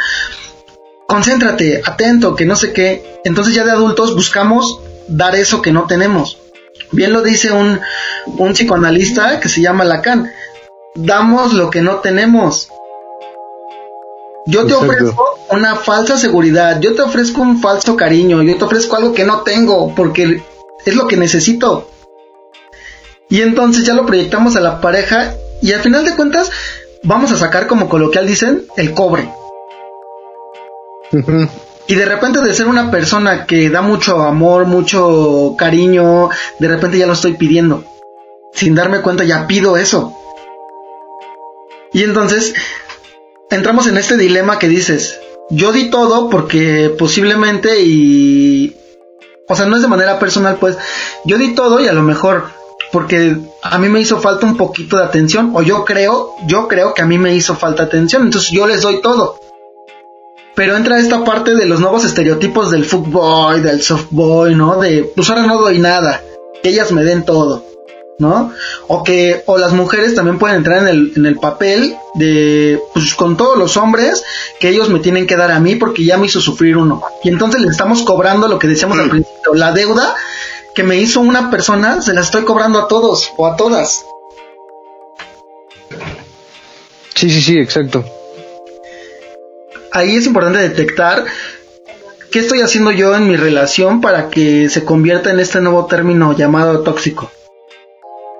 [1.07, 3.21] concéntrate, atento, que no sé qué.
[3.25, 6.39] Entonces ya de adultos buscamos dar eso que no tenemos.
[6.91, 7.81] Bien lo dice un,
[8.27, 10.31] un psicoanalista que se llama Lacan
[10.95, 12.69] damos lo que no tenemos.
[14.47, 14.93] Yo te Exacto.
[14.93, 19.25] ofrezco una falsa seguridad, yo te ofrezco un falso cariño, yo te ofrezco algo que
[19.25, 20.43] no tengo porque
[20.85, 21.89] es lo que necesito.
[23.29, 26.51] Y entonces ya lo proyectamos a la pareja y al final de cuentas
[27.05, 29.31] vamos a sacar como coloquial dicen el cobre.
[31.87, 36.99] Y de repente de ser una persona que da mucho amor, mucho cariño, de repente
[36.99, 37.85] ya lo estoy pidiendo.
[38.53, 40.15] Sin darme cuenta ya pido eso.
[41.93, 42.55] Y entonces
[43.55, 45.19] entramos en este dilema que dices,
[45.51, 48.77] yo di todo porque posiblemente y...
[49.49, 50.77] O sea, no es de manera personal, pues
[51.25, 52.45] yo di todo y a lo mejor
[52.93, 56.95] porque a mí me hizo falta un poquito de atención o yo creo, yo creo
[56.95, 59.37] que a mí me hizo falta atención, entonces yo les doy todo.
[60.55, 64.79] Pero entra esta parte de los nuevos estereotipos del fuckboy, del softboy, ¿no?
[64.79, 66.23] De, pues ahora no doy nada,
[66.63, 67.65] que ellas me den todo,
[68.19, 68.53] ¿no?
[68.87, 73.15] O que, o las mujeres también pueden entrar en el, en el papel de, pues
[73.15, 74.23] con todos los hombres,
[74.61, 77.03] que ellos me tienen que dar a mí porque ya me hizo sufrir uno.
[77.23, 80.15] Y entonces le estamos cobrando lo que decíamos al principio, la deuda
[80.75, 84.05] que me hizo una persona, se la estoy cobrando a todos o a todas.
[87.15, 88.05] Sí, sí, sí, exacto.
[89.93, 91.25] ahí es importante detectar
[92.33, 96.37] qué estoy haciendo yo en mi relación para que se convierta en este nuevo término
[96.37, 97.31] llamado tóxico.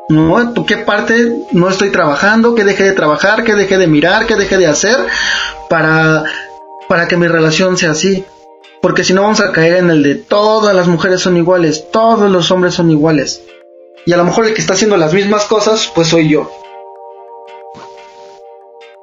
[0.09, 0.53] ¿No?
[0.53, 2.55] ¿Tú qué parte no estoy trabajando?
[2.55, 3.45] ¿Qué dejé de trabajar?
[3.45, 4.27] ¿Qué dejé de mirar?
[4.27, 4.97] ¿Qué dejé de hacer?
[5.71, 6.25] Para,
[6.89, 8.25] para que mi relación sea así.
[8.83, 12.31] Porque si no vamos a caer en el de todas las mujeres son iguales, todos
[12.31, 13.41] los hombres son iguales.
[14.05, 16.51] Y a lo mejor el que está haciendo las mismas cosas, pues soy yo.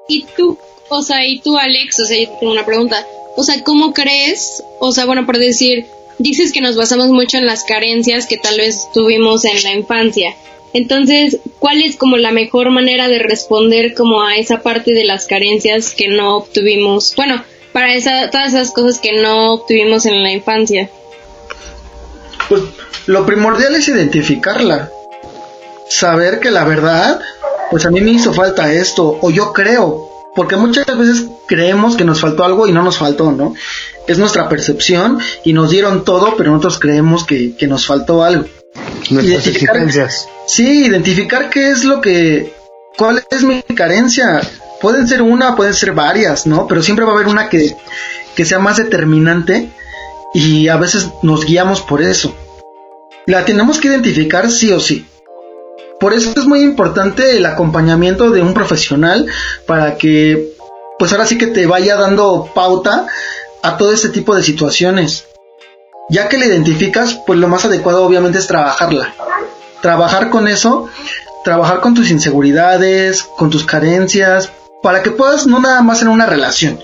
[0.07, 0.57] Y tú,
[0.89, 3.03] o sea, y tú, Alex, o sea, yo tengo una pregunta.
[3.35, 4.61] O sea, ¿cómo crees?
[4.79, 5.87] O sea, bueno, por decir,
[6.19, 10.35] dices que nos basamos mucho en las carencias que tal vez tuvimos en la infancia.
[10.73, 15.27] Entonces, ¿cuál es como la mejor manera de responder como a esa parte de las
[15.27, 17.13] carencias que no obtuvimos?
[17.15, 17.43] Bueno,
[17.73, 20.89] para esa, todas esas cosas que no obtuvimos en la infancia.
[22.47, 22.63] Pues
[23.05, 24.91] lo primordial es identificarla.
[25.89, 27.19] Saber que la verdad,
[27.69, 32.05] pues a mí me hizo falta esto, o yo creo, porque muchas veces creemos que
[32.05, 33.53] nos faltó algo y no nos faltó, ¿no?
[34.07, 38.45] Es nuestra percepción y nos dieron todo, pero nosotros creemos que, que nos faltó algo.
[39.09, 40.27] Nuestras Identificar- exigencias.
[40.47, 42.53] Sí, identificar qué es lo que,
[42.97, 44.41] cuál es mi carencia.
[44.81, 46.67] Pueden ser una, pueden ser varias, ¿no?
[46.67, 47.75] Pero siempre va a haber una que,
[48.35, 49.69] que sea más determinante
[50.33, 52.33] y a veces nos guiamos por eso.
[53.27, 55.05] La tenemos que identificar sí o sí.
[56.01, 59.27] Por eso es muy importante el acompañamiento de un profesional
[59.65, 60.53] para que,
[60.99, 63.07] pues ahora sí que te vaya dando pauta
[63.61, 65.25] a todo este tipo de situaciones.
[66.09, 69.13] Ya que la identificas, pues lo más adecuado obviamente es trabajarla
[69.81, 70.87] trabajar con eso,
[71.43, 76.25] trabajar con tus inseguridades, con tus carencias, para que puedas no nada más en una
[76.25, 76.79] relación,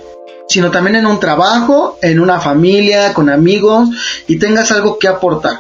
[0.50, 3.90] sino también en un trabajo, en una familia, con amigos
[4.28, 5.60] y tengas algo que aportar.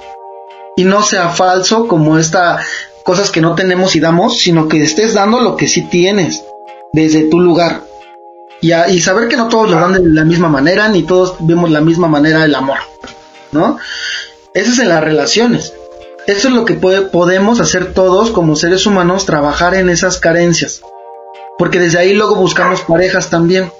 [0.75, 2.59] Y no sea falso como esta
[3.07, 6.43] cosas que no tenemos y damos, sino que estés dando lo que sí tienes
[6.91, 7.83] desde tu lugar.
[8.59, 11.79] Y, saber que no todos lo dan de la misma manera, ni todos vemos la
[11.79, 12.79] misma manera el amor,
[13.53, 13.79] ¿no?
[14.53, 15.73] Eso es en las relaciones.
[16.25, 20.81] Eso es lo que podemos hacer todos como seres humanos, trabajar en esas carencias.
[21.57, 23.71] Porque desde ahí luego buscamos parejas también.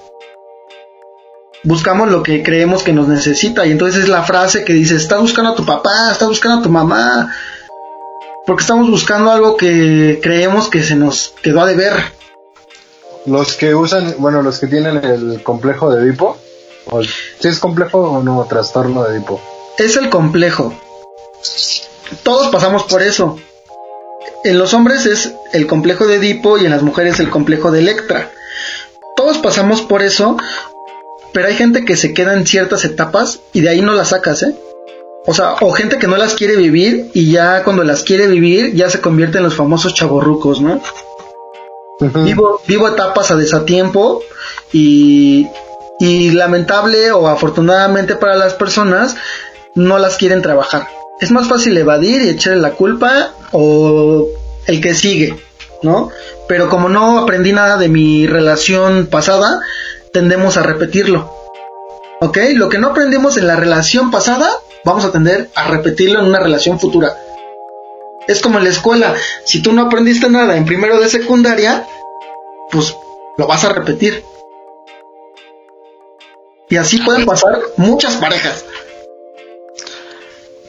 [1.65, 3.65] Buscamos lo que creemos que nos necesita.
[3.65, 6.63] Y entonces es la frase que dice, estás buscando a tu papá, estás buscando a
[6.63, 7.29] tu mamá.
[8.47, 11.93] Porque estamos buscando algo que creemos que se nos quedó a deber.
[13.25, 16.37] Los que usan, bueno, los que tienen el complejo de Edipo,
[16.85, 19.41] o es complejo o no, trastorno de Edipo.
[19.77, 20.73] Es el complejo.
[22.23, 23.37] Todos pasamos por eso.
[24.45, 27.79] En los hombres es el complejo de Edipo y en las mujeres el complejo de
[27.79, 28.31] Electra.
[29.17, 30.37] Todos pasamos por eso,
[31.33, 34.41] pero hay gente que se queda en ciertas etapas y de ahí no las sacas,
[34.43, 34.55] ¿eh?
[35.27, 38.73] O sea, o gente que no las quiere vivir y ya cuando las quiere vivir
[38.73, 40.81] ya se convierte en los famosos chavorrucos, ¿no?
[41.99, 44.21] Vivo, vivo etapas a desatiempo
[44.71, 45.47] y,
[45.99, 49.17] y lamentable o afortunadamente para las personas
[49.75, 50.87] no las quieren trabajar.
[51.19, 54.27] Es más fácil evadir y echarle la culpa o
[54.65, 55.35] el que sigue,
[55.83, 56.09] ¿no?
[56.47, 59.59] Pero como no aprendí nada de mi relación pasada,
[60.13, 61.29] tendemos a repetirlo.
[62.21, 62.37] ¿Ok?
[62.53, 64.49] Lo que no aprendimos en la relación pasada,
[64.87, 67.15] vamos a tender a repetirlo en una relación futura.
[68.27, 69.15] Es como en la escuela,
[69.45, 71.85] si tú no aprendiste nada en primero de secundaria,
[72.71, 72.95] pues
[73.37, 74.23] lo vas a repetir.
[76.69, 78.65] Y así pueden pasar muchas parejas.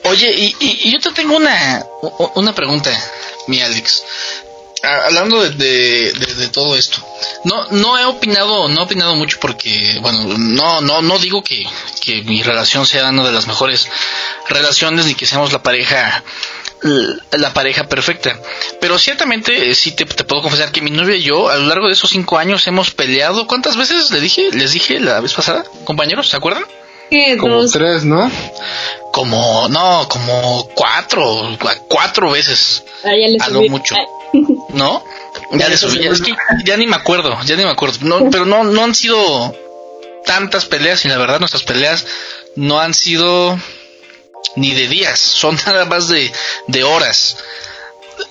[0.05, 1.85] Oye, y, y- y yo te tengo una,
[2.35, 2.89] una pregunta,
[3.47, 4.03] mi Alex.
[4.83, 6.97] Ah, hablando de, de, todo esto,
[7.43, 11.65] no, no he opinado, no he opinado mucho porque, bueno, no, no, no digo que,
[12.01, 13.87] que mi relación sea una de las mejores
[14.47, 16.23] relaciones ni que seamos la pareja,
[17.31, 18.39] la pareja perfecta.
[18.79, 21.67] Pero ciertamente eh, sí te, te puedo confesar que mi novia y yo a lo
[21.67, 23.47] largo de esos cinco años hemos peleado.
[23.47, 24.49] ¿Cuántas veces le dije?
[24.51, 26.65] Les dije la vez pasada, compañeros, ¿se acuerdan?
[27.39, 27.71] Como Dos.
[27.71, 28.31] tres, ¿no?
[29.11, 31.23] Como, no, como cuatro,
[31.57, 32.83] cua- cuatro veces.
[33.03, 33.95] Ah, ya le A lo mucho.
[34.69, 35.03] ¿No?
[35.53, 36.35] Ya le subí, es que
[36.65, 37.97] ya ni me acuerdo, ya ni me acuerdo.
[38.01, 39.55] No, pero no, no han sido
[40.25, 42.05] tantas peleas y la verdad nuestras peleas
[42.55, 43.57] no han sido
[44.55, 46.31] ni de días, son nada más de,
[46.67, 47.37] de horas.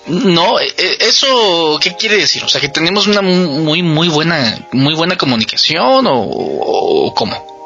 [0.05, 2.43] No, eh, eh, eso, ¿qué quiere decir?
[2.43, 7.58] O sea, que tenemos una muy, muy buena, muy buena comunicación o, o cómo.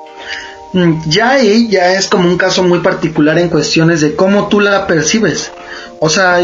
[0.74, 4.60] Mm, Ya ahí ya es como un caso muy particular en cuestiones de cómo tú
[4.60, 5.52] la percibes.
[6.00, 6.40] O sea,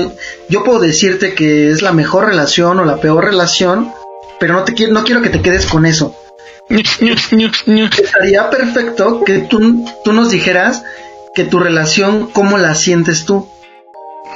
[0.47, 3.91] yo puedo decirte que es la mejor relación o la peor relación,
[4.39, 6.15] pero no te quiero, no quiero que te quedes con eso.
[8.03, 10.83] Estaría perfecto que tú, tú nos dijeras
[11.33, 13.49] que tu relación, cómo la sientes tú.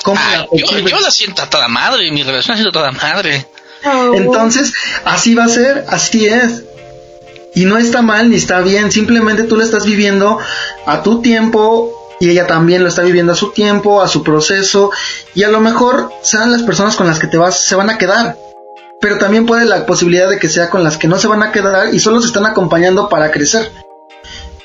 [0.03, 2.73] ¿Cómo Ah, la yo, yo la siento a toda madre, mi relación ha sido a
[2.73, 3.45] toda madre.
[4.15, 4.73] Entonces,
[5.05, 6.63] así va a ser, así es.
[7.55, 10.39] Y no está mal ni está bien, simplemente tú lo estás viviendo
[10.85, 14.91] a tu tiempo y ella también lo está viviendo a su tiempo, a su proceso
[15.35, 17.97] y a lo mejor sean las personas con las que te vas se van a
[17.97, 18.37] quedar.
[19.01, 21.51] Pero también puede la posibilidad de que sea con las que no se van a
[21.51, 23.71] quedar y solo se están acompañando para crecer.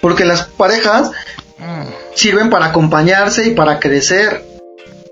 [0.01, 1.11] Porque las parejas
[1.59, 1.89] Mm.
[2.15, 4.45] sirven para acompañarse y para crecer.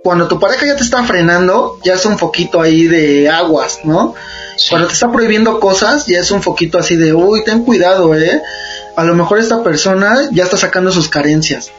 [0.07, 4.14] Cuando tu pareja ya te está frenando, ya es un foquito ahí de aguas, ¿no?
[4.57, 4.68] Sí.
[4.70, 8.40] Cuando te está prohibiendo cosas, ya es un foquito así de, uy, ten cuidado, ¿eh?
[8.94, 11.72] A lo mejor esta persona ya está sacando sus carencias.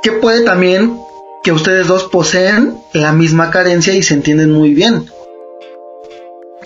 [0.00, 0.96] Que puede también
[1.42, 5.10] que ustedes dos poseen la misma carencia y se entienden muy bien.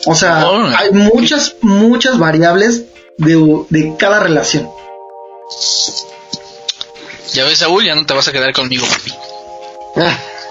[0.04, 0.66] O sea, Oh.
[0.76, 2.82] hay muchas, muchas variables
[3.16, 4.68] de, de cada relación.
[7.32, 9.14] Ya ves, Saúl, ya no te vas a quedar conmigo, papi.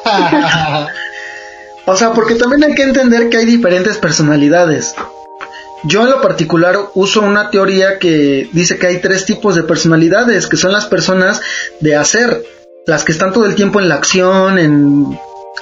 [1.90, 4.94] O sea, porque también hay que entender que hay diferentes personalidades.
[5.86, 10.48] Yo en lo particular uso una teoría que dice que hay tres tipos de personalidades,
[10.48, 11.40] que son las personas
[11.80, 12.44] de hacer,
[12.86, 15.18] las que están todo el tiempo en la acción, en,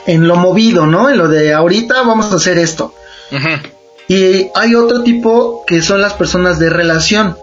[0.07, 1.11] en lo movido, ¿no?
[1.11, 2.91] En lo de ahorita vamos a hacer esto.
[4.07, 7.37] Y hay otro tipo que son las personas de relación,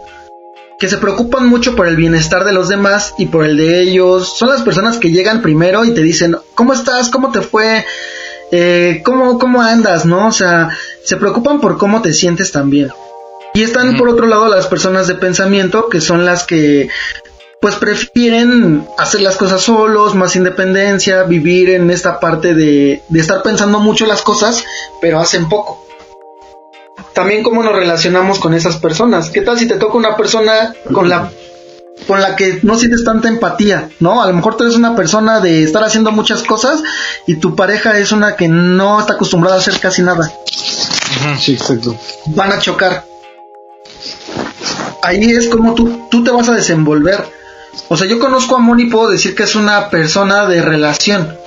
[0.79, 4.37] que se preocupan mucho por el bienestar de los demás y por el de ellos.
[4.37, 7.09] Son las personas que llegan primero y te dicen, ¿cómo estás?
[7.09, 7.85] ¿Cómo te fue?
[8.51, 10.05] Eh, ¿cómo, ¿Cómo andas?
[10.05, 10.27] ¿No?
[10.27, 10.69] O sea,
[11.03, 12.91] se preocupan por cómo te sientes también.
[13.53, 16.89] Y están por otro lado las personas de pensamiento, que son las que
[17.61, 23.41] pues prefieren hacer las cosas solos, más independencia, vivir en esta parte de, de estar
[23.41, 24.65] pensando mucho las cosas,
[24.99, 25.82] pero hacen poco
[27.13, 29.29] también cómo nos relacionamos con esas personas.
[29.29, 31.31] ¿Qué tal si te toca una persona con la
[32.07, 34.21] con la que no sientes tanta empatía, ¿no?
[34.21, 36.83] A lo mejor tú eres una persona de estar haciendo muchas cosas
[37.27, 40.31] y tu pareja es una que no está acostumbrada a hacer casi nada.
[41.39, 41.97] Sí, exacto.
[42.27, 43.05] Van a chocar.
[45.01, 47.23] Ahí es como tú, tú te vas a desenvolver.
[47.89, 51.37] O sea, yo conozco a Moni y puedo decir que es una persona de relación.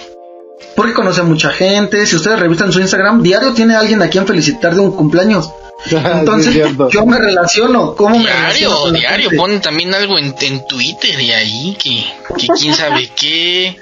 [0.74, 2.06] Porque conoce a mucha gente.
[2.06, 5.50] Si ustedes revisan su Instagram, diario tiene a alguien a quien felicitar de un cumpleaños.
[5.90, 7.94] Entonces, Sí, yo me relaciono.
[7.94, 12.04] ¿Cómo me relaciono Diario, diario, ponen también algo en, en Twitter y ahí que,
[12.38, 13.76] que quién sabe qué.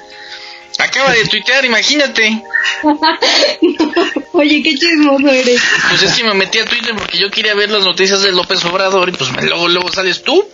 [0.79, 2.43] Acaba de tuitear, imagínate.
[4.33, 5.61] Oye, qué chismoso eres.
[5.89, 8.65] Pues es que me metí a Twitter porque yo quería ver las noticias de López
[8.65, 10.45] Obrador y pues luego, luego sales tú.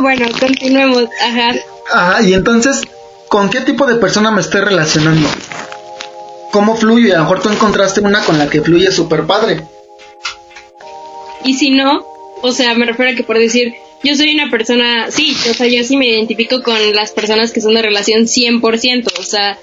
[0.00, 1.04] bueno, continuemos.
[1.22, 1.54] Ajá.
[1.92, 2.80] Ajá, y entonces,
[3.30, 5.28] ¿con qué tipo de persona me estoy relacionando?
[6.50, 7.12] ¿Cómo fluye?
[7.12, 9.62] A lo mejor tú encontraste una con la que fluye súper padre.
[11.44, 12.04] Y si no,
[12.42, 13.72] o sea, me refiero a que por decir,
[14.02, 17.60] yo soy una persona, sí, o sea, yo sí me identifico con las personas que
[17.60, 19.56] son de relación 100%, o sea,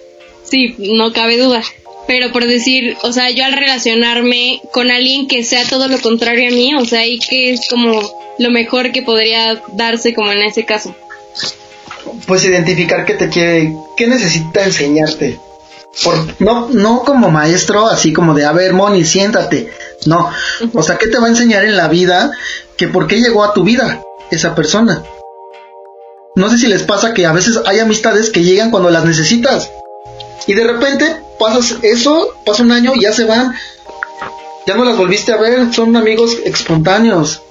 [0.45, 1.61] sí, no cabe duda.
[2.07, 6.47] Pero por decir, o sea, yo al relacionarme con alguien que sea todo lo contrario
[6.47, 7.99] a mí, o sea, y que es como
[8.39, 10.95] lo mejor que podría darse como en ese caso.
[12.25, 15.39] Pues identificar qué te quiere, qué necesita enseñarte.
[16.03, 19.71] Por, no, no como maestro, así como de, a ver, Moni, siéntate.
[20.05, 20.29] No,
[20.73, 22.31] o sea, ¿qué te va a enseñar en la vida?
[22.77, 25.03] Que por qué llegó a tu vida esa persona.
[26.35, 29.71] No sé si les pasa que a veces hay amistades que llegan cuando las necesitas.
[30.45, 33.55] Y de repente pasas eso, pasa un año y ya se van.
[34.67, 37.41] Ya no las volviste a ver, son amigos espontáneos,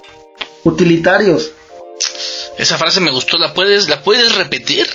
[0.63, 1.51] utilitarios.
[2.57, 4.87] Esa frase me gustó, ¿la puedes, la puedes repetir?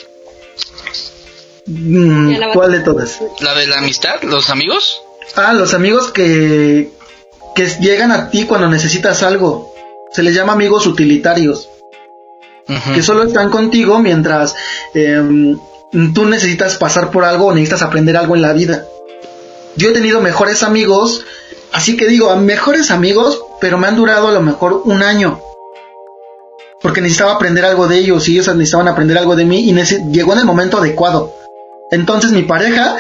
[1.66, 3.20] Mm, ¿Cuál de todas?
[3.40, 5.00] ¿La de la amistad, los amigos?
[5.36, 6.90] Ah, los amigos que,
[7.54, 9.72] que llegan a ti cuando necesitas algo.
[10.12, 11.68] Se les llama amigos utilitarios.
[12.94, 14.54] Que solo están contigo mientras
[14.94, 15.58] em,
[16.14, 18.86] tú necesitas pasar por algo o necesitas aprender algo en la vida.
[19.76, 21.22] Yo he tenido mejores amigos,
[21.72, 25.40] así que digo, mejores amigos, pero me han durado a lo mejor un año.
[26.82, 29.74] Porque necesitaba aprender algo de ellos y ellos necesitaban aprender algo de mí y
[30.12, 31.32] llegó en el momento adecuado.
[31.90, 32.96] Entonces mi pareja,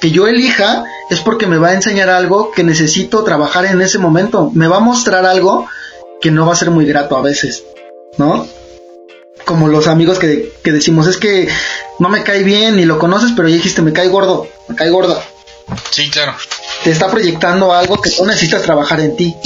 [0.00, 3.98] que yo elija, es porque me va a enseñar algo que necesito trabajar en ese
[3.98, 4.50] momento.
[4.52, 5.66] Me va a mostrar algo
[6.20, 7.64] que no va a ser muy grato a veces,
[8.18, 8.46] ¿no?
[9.44, 11.48] Como los amigos que, que decimos, es que
[11.98, 14.90] no me cae bien ni lo conoces, pero ya dijiste, me cae gordo, me cae
[14.90, 15.22] gorda.
[15.90, 16.34] Sí, claro.
[16.84, 19.36] Te está proyectando algo que tú necesitas trabajar en ti.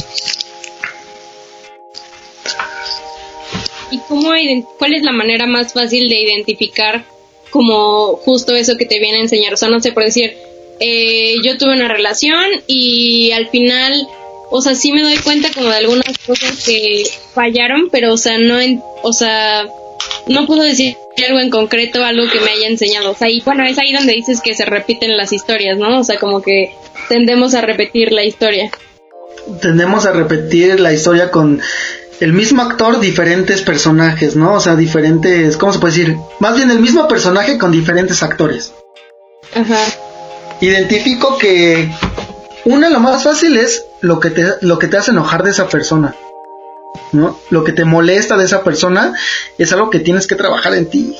[3.90, 4.30] ¿Y cómo
[4.78, 7.04] cuál es la manera más fácil de identificar
[7.50, 9.54] como justo eso que te viene a enseñar?
[9.54, 10.36] O sea, no sé, por decir,
[10.80, 14.06] eh, yo tuve una relación y al final,
[14.50, 18.38] o sea, sí me doy cuenta como de algunas cosas que fallaron, pero, o sea,
[18.38, 19.66] no, en, o sea,
[20.26, 23.12] no puedo decir algo en concreto, algo que me haya enseñado.
[23.12, 26.00] O sea, y bueno, es ahí donde dices que se repiten las historias, ¿no?
[26.00, 26.70] O sea, como que
[27.08, 28.70] tendemos a repetir la historia.
[29.60, 31.60] Tendemos a repetir la historia con
[32.20, 34.54] el mismo actor, diferentes personajes, ¿no?
[34.54, 36.16] O sea, diferentes, ¿cómo se puede decir?
[36.40, 38.72] Más bien el mismo personaje con diferentes actores.
[39.54, 39.78] Ajá.
[40.60, 41.90] Identifico que
[42.64, 45.68] una lo más fácil es lo que te lo que te hace enojar de esa
[45.68, 46.14] persona.
[47.12, 47.38] ¿No?
[47.50, 49.14] Lo que te molesta de esa persona
[49.58, 51.14] es algo que tienes que trabajar en ti.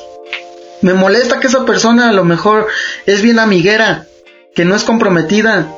[0.80, 2.66] Me molesta que esa persona a lo mejor
[3.04, 4.06] es bien amiguera,
[4.54, 5.68] que no es comprometida.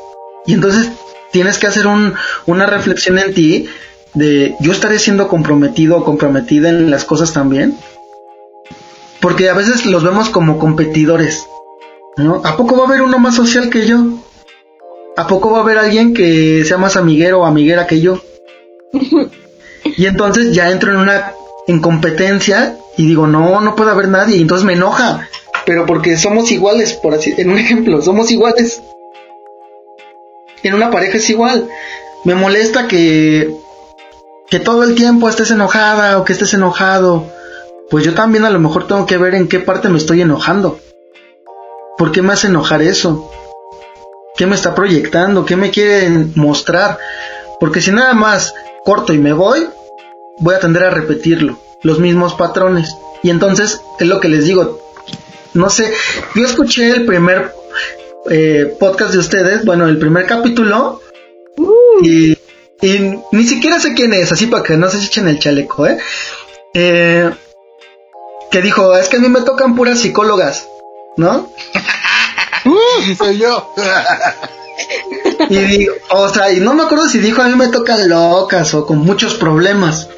[0.47, 0.89] Y entonces
[1.33, 2.14] tienes que hacer un,
[2.47, 3.69] una reflexión en ti
[4.15, 7.77] de yo estaré siendo comprometido o comprometida en las cosas también.
[9.21, 11.45] Porque a veces los vemos como competidores.
[12.17, 12.41] ¿no?
[12.45, 14.05] ¿A poco va a haber uno más social que yo?
[15.17, 18.21] ¿A poco va a haber alguien que sea más amiguero o amiguera que yo?
[19.85, 21.33] y entonces ya entro en una
[21.67, 24.37] en competencia y digo, no, no puede haber nadie.
[24.37, 25.29] Y entonces me enoja.
[25.65, 28.81] Pero porque somos iguales, por así, en un ejemplo, somos iguales.
[30.63, 31.69] En una pareja es igual.
[32.25, 33.55] Me molesta que,
[34.51, 37.30] que todo el tiempo estés enojada o que estés enojado.
[37.90, 40.78] Pues yo también a lo mejor tengo que ver en qué parte me estoy enojando.
[41.96, 43.30] ¿Por qué me hace enojar eso?
[44.36, 45.44] ¿Qué me está proyectando?
[45.44, 46.99] ¿Qué me quieren mostrar?
[47.59, 49.66] Porque si nada más corto y me voy,
[50.38, 52.94] voy a tender a repetirlo, los mismos patrones.
[53.22, 54.80] Y entonces es lo que les digo.
[55.55, 55.92] No sé,
[56.34, 57.53] yo escuché el primer
[58.30, 61.01] eh, podcast de ustedes, bueno, el primer capítulo,
[62.03, 62.36] y,
[62.81, 65.99] y ni siquiera sé quién es, así para que no se echen el chaleco, ¿eh?
[66.74, 67.31] Eh,
[68.51, 70.68] que dijo, es que a mí me tocan puras psicólogas,
[71.16, 71.53] ¿no?
[72.64, 73.14] ¡Uh!
[73.16, 73.74] Soy yo.
[75.49, 78.74] Y digo, o sea, y no me acuerdo si dijo a mí me tocan locas
[78.74, 80.09] o con muchos problemas.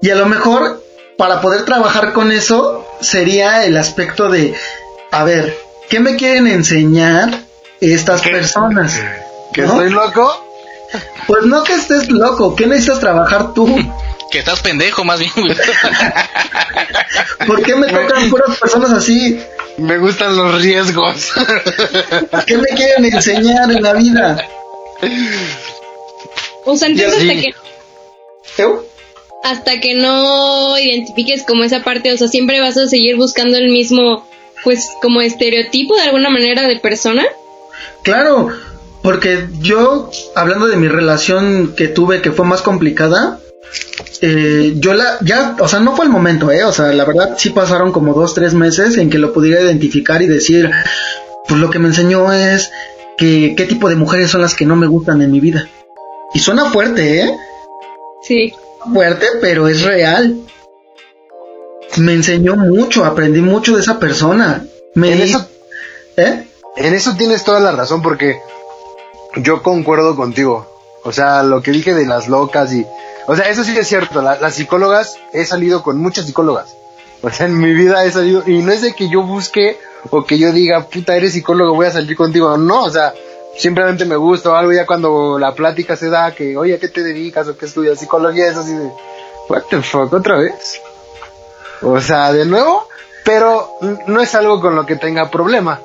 [0.00, 0.82] Y a lo mejor
[1.16, 4.54] para poder trabajar con eso sería el aspecto de,
[5.10, 5.56] a ver,
[5.88, 7.42] ¿qué me quieren enseñar
[7.80, 9.00] estas personas?
[9.52, 9.72] ¿Que ¿No?
[9.72, 10.47] estoy loco?
[11.26, 13.76] Pues no que estés loco, ¿qué necesitas trabajar tú?
[14.30, 15.56] Que estás pendejo, más bien, güey.
[17.46, 19.38] ¿Por qué me tocan puras personas así?
[19.78, 21.32] Me gustan los riesgos.
[22.46, 24.48] ¿Qué me quieren enseñar en la vida?
[26.64, 27.54] O sea, entonces hasta que
[29.44, 33.70] hasta que no identifiques como esa parte, o sea, siempre vas a seguir buscando el
[33.70, 34.26] mismo,
[34.64, 37.24] pues, como estereotipo de alguna manera de persona.
[38.02, 38.50] Claro,
[39.08, 43.40] porque yo, hablando de mi relación que tuve, que fue más complicada,
[44.20, 47.34] eh, yo la, ya, o sea, no fue el momento, eh, o sea, la verdad
[47.38, 50.70] sí pasaron como dos, tres meses en que lo pudiera identificar y decir,
[51.48, 52.70] pues lo que me enseñó es
[53.16, 55.66] que qué tipo de mujeres son las que no me gustan en mi vida.
[56.34, 57.30] Y suena fuerte, eh,
[58.26, 58.52] Sí.
[58.92, 60.36] fuerte, pero es real.
[61.96, 64.66] Me enseñó mucho, aprendí mucho de esa persona.
[64.94, 65.48] Me En di- eso,
[66.18, 66.44] ¿eh?
[66.76, 68.36] en eso tienes toda la razón porque
[69.42, 70.66] yo concuerdo contigo.
[71.04, 72.86] O sea, lo que dije de las locas y...
[73.26, 74.22] O sea, eso sí es cierto.
[74.22, 76.74] la- las psicólogas, he salido con muchas psicólogas.
[77.22, 78.42] O sea, en mi vida he salido...
[78.46, 79.78] Y no es de que yo busque
[80.10, 82.56] o que yo diga, puta, eres psicólogo, voy a salir contigo.
[82.56, 83.12] No, o sea,
[83.56, 84.72] simplemente me gusta o algo.
[84.72, 87.98] Ya cuando la plática se da que, oye, ¿a qué te dedicas o qué estudias?
[87.98, 88.90] Psicología, es así de...
[89.48, 90.80] What the fuck, otra vez.
[91.82, 92.86] O sea, de nuevo,
[93.24, 93.70] pero
[94.06, 95.80] no es algo con lo que tenga problema.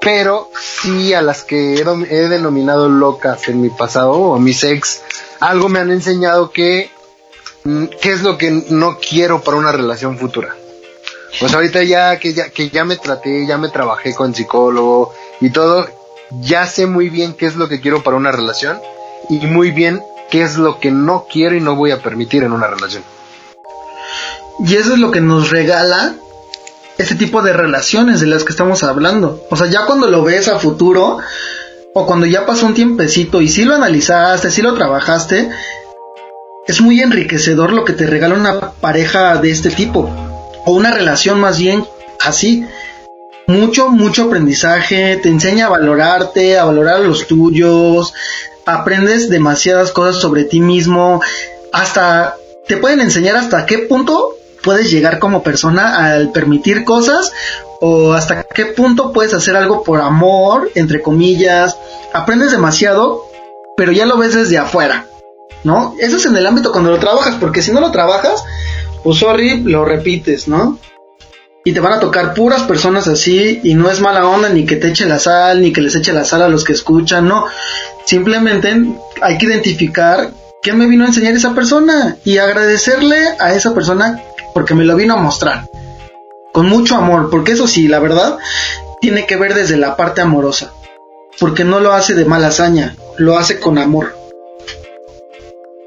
[0.00, 5.02] Pero sí a las que he, denominado locas en mi pasado o mis ex,
[5.40, 6.90] algo me han enseñado que
[7.64, 10.54] mm, qué es lo que no quiero para una relación futura.
[11.40, 15.50] Pues ahorita ya que ya que ya me traté, ya me trabajé con psicólogo y
[15.50, 15.86] todo,
[16.40, 18.80] ya sé muy bien qué es lo que quiero para una relación
[19.28, 22.52] y muy bien qué es lo que no quiero y no voy a permitir en
[22.52, 23.02] una relación.
[24.64, 26.14] Y eso es lo que nos regala
[26.98, 29.46] ese tipo de relaciones de las que estamos hablando.
[29.50, 31.18] O sea, ya cuando lo ves a futuro,
[31.98, 35.48] o cuando ya pasó un tiempecito y si lo analizaste, si lo trabajaste,
[36.66, 40.10] es muy enriquecedor lo que te regala una pareja de este tipo.
[40.66, 41.86] O una relación más bien
[42.20, 42.66] así.
[43.46, 48.12] Mucho, mucho aprendizaje, te enseña a valorarte, a valorar a los tuyos,
[48.66, 51.22] aprendes demasiadas cosas sobre ti mismo,
[51.72, 52.36] hasta
[52.66, 54.35] te pueden enseñar hasta qué punto
[54.66, 57.32] puedes llegar como persona al permitir cosas
[57.80, 61.78] o hasta qué punto puedes hacer algo por amor, entre comillas.
[62.12, 63.22] Aprendes demasiado,
[63.76, 65.06] pero ya lo ves desde afuera,
[65.62, 65.94] ¿no?
[66.00, 68.42] Eso es en el ámbito cuando lo trabajas, porque si no lo trabajas,
[69.04, 70.80] pues sorry, lo repites, ¿no?
[71.64, 74.74] Y te van a tocar puras personas así y no es mala onda ni que
[74.74, 77.46] te eche la sal, ni que les eche la sal a los que escuchan, no.
[78.04, 78.74] Simplemente
[79.22, 84.20] hay que identificar qué me vino a enseñar esa persona y agradecerle a esa persona
[84.56, 85.68] porque me lo vino a mostrar.
[86.50, 88.38] Con mucho amor, porque eso sí, la verdad,
[89.02, 90.72] tiene que ver desde la parte amorosa.
[91.38, 94.16] Porque no lo hace de mala hazaña, lo hace con amor.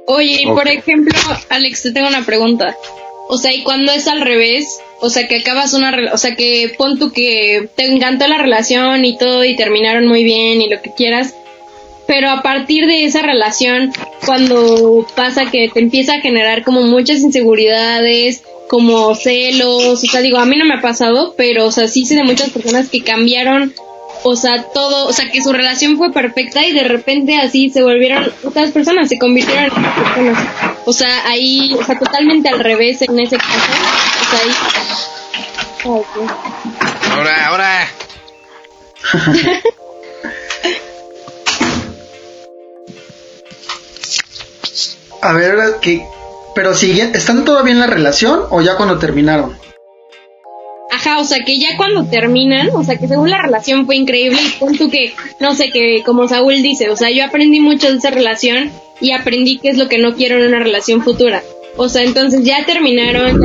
[0.05, 1.17] Oye, y por ejemplo,
[1.49, 2.77] Alex, te tengo una pregunta.
[3.27, 6.71] O sea, y cuando es al revés, o sea, que acabas una, o sea, que
[6.77, 10.79] pon tú que te encantó la relación y todo y terminaron muy bien y lo
[10.79, 11.33] que quieras,
[12.05, 13.91] pero a partir de esa relación,
[14.27, 20.37] cuando pasa que te empieza a generar como muchas inseguridades, como celos, o sea, digo,
[20.37, 23.03] a mí no me ha pasado, pero, o sea, sí sé de muchas personas que
[23.03, 23.73] cambiaron,
[24.21, 27.81] o sea, todo, o sea, que su relación fue perfecta y de repente así se
[27.81, 30.47] volvieron otras personas, se convirtieron en otras personas.
[30.85, 33.71] O sea, ahí, o sea, totalmente al revés en ese caso.
[34.21, 34.51] O sea, ahí...
[37.11, 37.87] Ahora, ahora.
[45.21, 46.05] A ver, que
[46.55, 49.57] pero siguen, ¿están todavía en la relación o ya cuando terminaron?
[50.91, 54.39] Ajá, o sea que ya cuando terminan, o sea que según la relación fue increíble
[54.41, 57.97] y punto que, no sé, que como Saúl dice, o sea, yo aprendí mucho de
[57.97, 61.43] esa relación y aprendí qué es lo que no quiero en una relación futura.
[61.77, 63.39] O sea, entonces ya terminaron,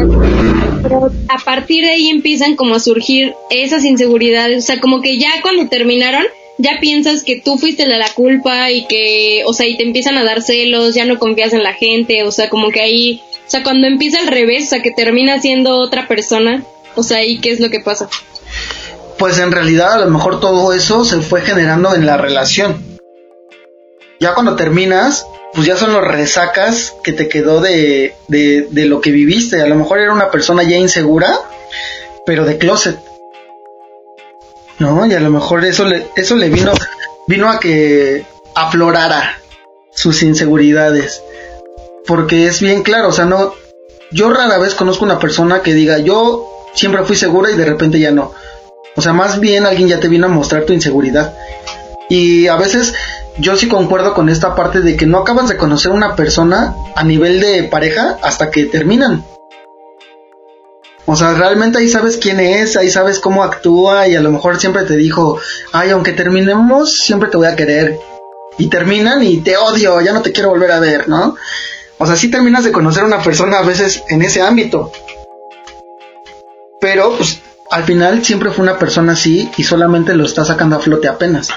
[0.83, 5.19] pero a partir de ahí empiezan como a surgir esas inseguridades, o sea, como que
[5.19, 6.25] ya cuando terminaron,
[6.59, 10.17] ya piensas que tú fuiste la, la culpa y que, o sea, y te empiezan
[10.19, 13.51] a dar celos, ya no confías en la gente, o sea, como que ahí, o
[13.51, 17.39] sea, cuando empieza al revés, o sea, que termina siendo otra persona, o sea, ¿y
[17.41, 18.09] qué es lo que pasa?
[19.19, 22.83] Pues en realidad a lo mejor todo eso se fue generando en la relación.
[24.21, 29.01] Ya cuando terminas, pues ya son los resacas que te quedó de, de, de lo
[29.01, 29.61] que viviste.
[29.61, 31.33] A lo mejor era una persona ya insegura,
[32.27, 32.99] pero de closet.
[34.79, 35.07] ¿No?
[35.07, 36.72] Y a lo mejor eso le, eso le vino,
[37.27, 39.39] vino a que aflorara
[39.95, 41.22] sus inseguridades.
[42.07, 43.55] Porque es bien claro, o sea, no,
[44.11, 47.99] yo rara vez conozco una persona que diga, yo siempre fui segura y de repente
[47.99, 48.33] ya no.
[48.97, 51.35] O sea, más bien alguien ya te vino a mostrar tu inseguridad.
[52.09, 52.95] Y a veces
[53.39, 57.03] yo sí concuerdo con esta parte de que no acabas de conocer una persona a
[57.03, 59.25] nivel de pareja hasta que terminan.
[61.07, 64.59] O sea, realmente ahí sabes quién es, ahí sabes cómo actúa y a lo mejor
[64.59, 65.39] siempre te dijo,
[65.73, 67.99] ay, aunque terminemos, siempre te voy a querer.
[68.57, 71.37] Y terminan y te odio, ya no te quiero volver a ver, ¿no?
[71.99, 74.93] O sea, sí terminas de conocer a una persona a veces en ese ámbito.
[76.81, 77.39] Pero, pues,
[77.70, 81.51] al final siempre fue una persona así y solamente lo está sacando a flote apenas.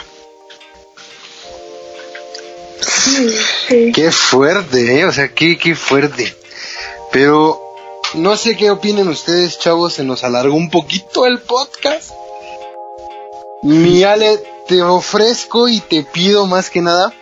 [3.93, 5.05] Qué fuerte, ¿eh?
[5.05, 6.35] O sea, qué, qué fuerte.
[7.11, 7.66] Pero
[8.15, 12.11] no sé qué opinen ustedes, chavos, se nos alargó un poquito el podcast.
[13.63, 17.13] Mi Ale, te ofrezco y te pido más que nada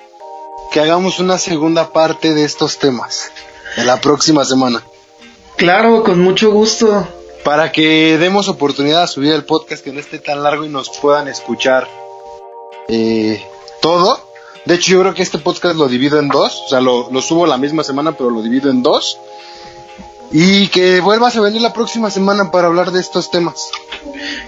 [0.71, 3.31] que hagamos una segunda parte de estos temas
[3.77, 4.83] en la próxima semana.
[5.55, 7.07] Claro, con mucho gusto.
[7.43, 10.89] Para que demos oportunidad a subir el podcast que no esté tan largo y nos
[10.89, 11.87] puedan escuchar
[12.87, 13.43] eh,
[13.81, 14.19] todo.
[14.65, 16.63] De hecho, yo creo que este podcast lo divido en dos.
[16.65, 19.19] O sea, lo, lo subo la misma semana, pero lo divido en dos.
[20.31, 23.69] Y que vuelvas a venir la próxima semana para hablar de estos temas.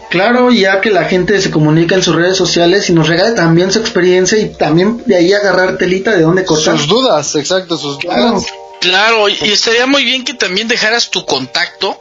[0.10, 3.72] Claro, ya que la gente se comunica en sus redes sociales y nos regale también
[3.72, 6.78] su experiencia y también de ahí agarrar telita de dónde cortar.
[6.78, 8.32] Sus dudas, exacto, sus Claro.
[8.32, 8.46] dudas.
[8.82, 12.00] Claro, y estaría muy bien que también dejaras tu contacto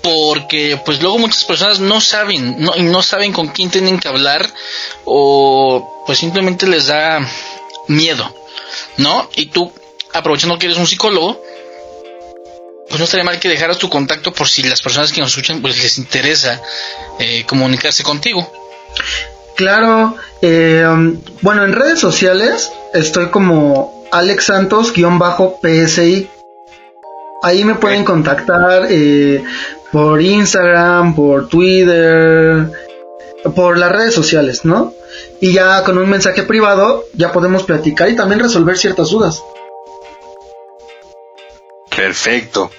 [0.00, 4.08] porque pues luego muchas personas no saben, no, y no saben con quién tienen que
[4.08, 4.48] hablar
[5.04, 7.20] o pues simplemente les da
[7.88, 8.32] miedo,
[8.96, 9.28] ¿no?
[9.36, 9.70] Y tú,
[10.12, 11.40] aprovechando que eres un psicólogo,
[12.88, 15.60] pues no estaría mal que dejaras tu contacto por si las personas que nos escuchan
[15.60, 16.60] pues les interesa
[17.18, 18.50] eh, comunicarse contigo.
[19.56, 26.28] Claro, Eh, um, bueno, en redes sociales estoy como Alex Santos-PSI.
[27.42, 29.42] Ahí me pueden contactar eh,
[29.92, 32.70] por Instagram, por Twitter,
[33.54, 34.92] por las redes sociales, ¿no?
[35.40, 39.42] Y ya con un mensaje privado ya podemos platicar y también resolver ciertas dudas.
[41.98, 42.70] Perfecto.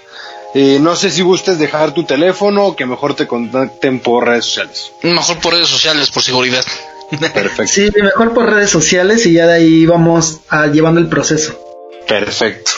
[0.55, 4.45] Eh, no sé si gustes dejar tu teléfono o que mejor te contacten por redes
[4.45, 4.91] sociales.
[5.03, 6.63] Mejor por redes sociales, por seguridad.
[7.33, 7.67] Perfecto.
[7.67, 11.59] Sí, mejor por redes sociales y ya de ahí vamos a, llevando el proceso.
[12.07, 12.71] Perfecto.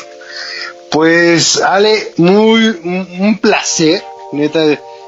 [0.89, 4.03] Pues, Ale, muy un placer.
[4.31, 4.59] Neta,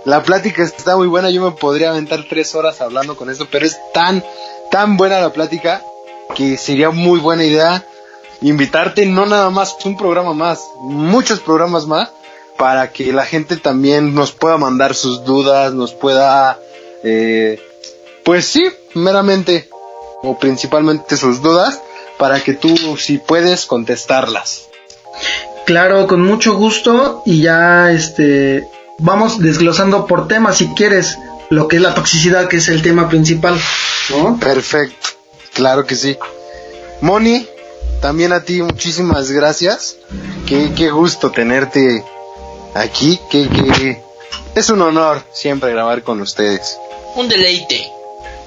[0.06, 1.32] la plática está muy buena.
[1.32, 4.24] Yo me podría aventar tres horas hablando con esto, pero es tan,
[4.70, 5.82] tan buena la plática
[6.36, 7.84] que sería muy buena idea
[8.44, 12.10] invitarte no nada más un programa más, muchos programas más
[12.58, 16.60] para que la gente también nos pueda mandar sus dudas, nos pueda,
[17.04, 17.60] eh,
[18.24, 18.64] pues sí,
[18.94, 19.68] meramente
[20.22, 21.82] o principalmente sus dudas,
[22.18, 24.70] para que tú, si puedes, contestarlas.
[25.66, 28.68] Claro, con mucho gusto y ya, este,
[29.00, 31.18] vamos desglosando por temas si quieres
[31.50, 33.60] lo que es la toxicidad, que es el tema principal.
[34.40, 35.10] Perfecto,
[35.54, 36.18] claro que sí.
[37.02, 37.46] Moni,
[38.04, 39.96] también a ti muchísimas gracias.
[40.46, 42.04] Qué, qué gusto tenerte
[42.74, 43.98] aquí, que, que
[44.56, 46.78] es un honor siempre grabar con ustedes.
[47.16, 47.90] Un deleite.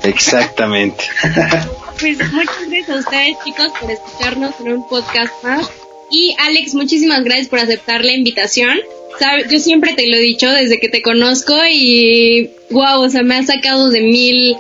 [0.02, 1.04] Exactamente.
[1.98, 5.70] pues muchas gracias a ustedes chicos por escucharnos en un podcast más.
[6.10, 8.78] Y Alex, muchísimas gracias por aceptar la invitación.
[9.48, 13.36] Yo siempre te lo he dicho desde que te conozco y wow, o sea, me
[13.36, 14.54] has sacado de mil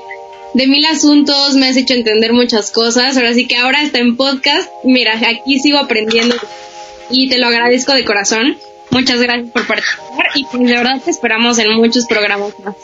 [0.56, 3.16] de mil asuntos, me has hecho entender muchas cosas.
[3.18, 4.70] Ahora sí que ahora está en podcast.
[4.84, 6.34] Mira, aquí sigo aprendiendo
[7.10, 8.56] y te lo agradezco de corazón.
[8.90, 12.74] Muchas gracias por participar y pues, de verdad te esperamos en muchos programas más.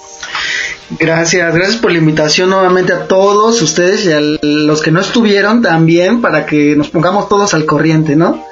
[0.99, 5.63] Gracias, gracias por la invitación nuevamente a todos ustedes y a los que no estuvieron
[5.63, 8.45] también para que nos pongamos todos al corriente, ¿no?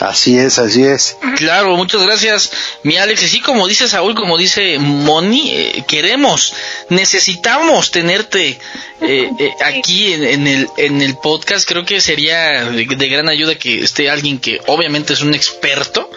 [0.00, 1.16] Así es, así es.
[1.36, 2.52] Claro, muchas gracias,
[2.84, 3.22] mi Alex.
[3.24, 6.54] Y sí, como dice Saúl, como dice Moni, eh, queremos,
[6.88, 8.60] necesitamos tenerte
[9.00, 11.66] eh, eh, aquí en, el, en el podcast.
[11.68, 16.08] Creo que sería de, gran ayuda que esté alguien que obviamente es un experto.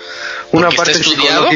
[0.51, 1.47] Una parte estudiado.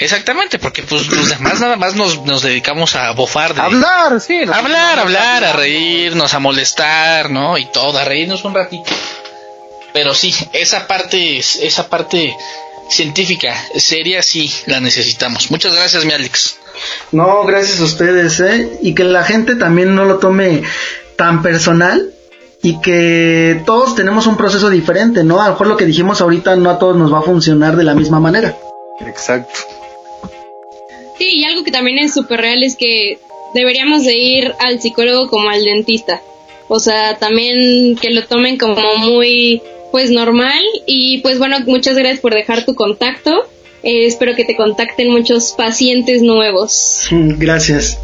[0.00, 3.54] Exactamente, porque pues los demás nada más nos, nos dedicamos a bofar.
[3.54, 4.40] De, hablar, sí.
[4.52, 7.56] Hablar, hablar, a reírnos, a molestar, ¿no?
[7.56, 8.90] Y todo, a reírnos un ratito.
[9.92, 12.36] Pero sí, esa parte, esa parte
[12.88, 15.50] científica, seria, sí, la necesitamos.
[15.50, 16.56] Muchas gracias, mi Alex.
[17.12, 18.78] No, gracias a ustedes, ¿eh?
[18.82, 20.62] Y que la gente también no lo tome
[21.16, 22.12] tan personal
[22.62, 25.40] y que todos tenemos un proceso diferente, ¿no?
[25.40, 27.84] A lo mejor lo que dijimos ahorita no a todos nos va a funcionar de
[27.84, 28.56] la misma manera.
[29.00, 29.60] Exacto.
[31.18, 33.18] Sí, y algo que también es súper real es que
[33.54, 36.20] deberíamos de ir al psicólogo como al dentista.
[36.68, 42.20] O sea, también que lo tomen como muy pues normal y pues bueno, muchas gracias
[42.20, 43.48] por dejar tu contacto.
[43.82, 47.06] Eh, espero que te contacten muchos pacientes nuevos.
[47.10, 47.98] Gracias.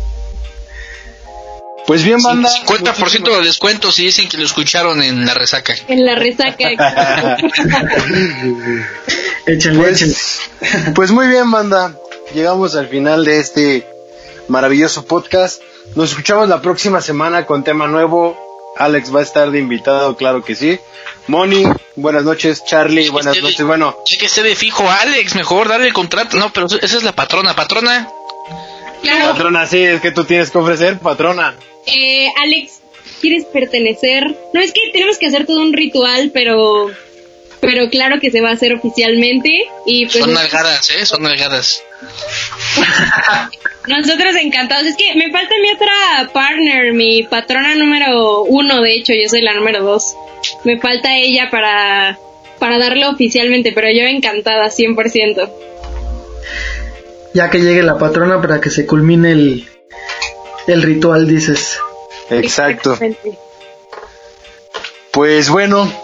[1.87, 2.49] Pues bien, banda.
[2.49, 5.75] 50% de descuento si dicen que lo escucharon en la resaca.
[5.89, 6.71] En la resaca.
[9.77, 10.41] pues,
[10.95, 11.99] pues muy bien, banda.
[12.35, 13.87] Llegamos al final de este
[14.49, 15.61] maravilloso podcast.
[15.95, 18.44] Nos escuchamos la próxima semana con tema nuevo.
[18.77, 20.79] Alex va a estar de invitado, claro que sí.
[21.27, 21.65] Moni,
[21.97, 22.65] buenas noches.
[22.65, 23.65] Charlie, buenas noches.
[23.65, 23.97] bueno.
[24.05, 26.37] Sí que esté de fijo, Alex, mejor darle el contrato.
[26.37, 27.55] No, pero esa es la patrona.
[27.55, 28.09] Patrona.
[29.03, 29.33] Claro.
[29.33, 31.55] Patrona, sí, es que tú tienes que ofrecer, patrona.
[31.87, 32.81] Eh, Alex,
[33.21, 34.35] ¿quieres pertenecer?
[34.53, 36.91] No, es que tenemos que hacer todo un ritual, pero
[37.65, 39.51] pero claro que se va a hacer oficialmente
[39.87, 41.83] y pues son nalgadas eh son nalgadas.
[43.87, 44.87] Nosotros encantados.
[44.87, 49.43] Es que me falta mi otra partner mi patrona número uno de hecho yo soy
[49.43, 50.15] la número dos.
[50.65, 52.19] Me falta ella para
[52.59, 55.51] para darlo oficialmente pero yo encantada 100%
[57.35, 59.69] ya que llegue la patrona para que se culmine el
[60.67, 61.79] el ritual dices.
[62.31, 62.99] Exacto.
[65.11, 66.04] Pues bueno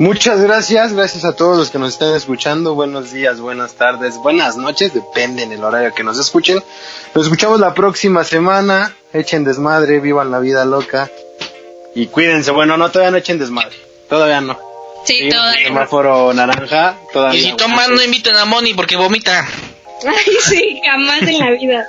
[0.00, 2.74] Muchas gracias, gracias a todos los que nos están escuchando.
[2.74, 6.62] Buenos días, buenas tardes, buenas noches, depende en el horario que nos escuchen.
[7.14, 8.96] Nos escuchamos la próxima semana.
[9.12, 11.10] Echen desmadre, vivan la vida loca.
[11.94, 13.76] Y cuídense, bueno, no, todavía no echen desmadre.
[14.08, 14.58] Todavía no.
[15.04, 15.66] Sí, todavía.
[15.66, 17.38] Semáforo naranja, todavía.
[17.38, 19.46] Y si toman, no inviten a Moni porque vomita.
[20.06, 21.86] Ay, sí, jamás en la vida.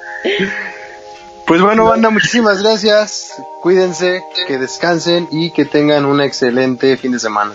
[1.47, 3.31] Pues bueno, banda, muchísimas gracias.
[3.61, 7.53] Cuídense, que descansen y que tengan un excelente fin de semana.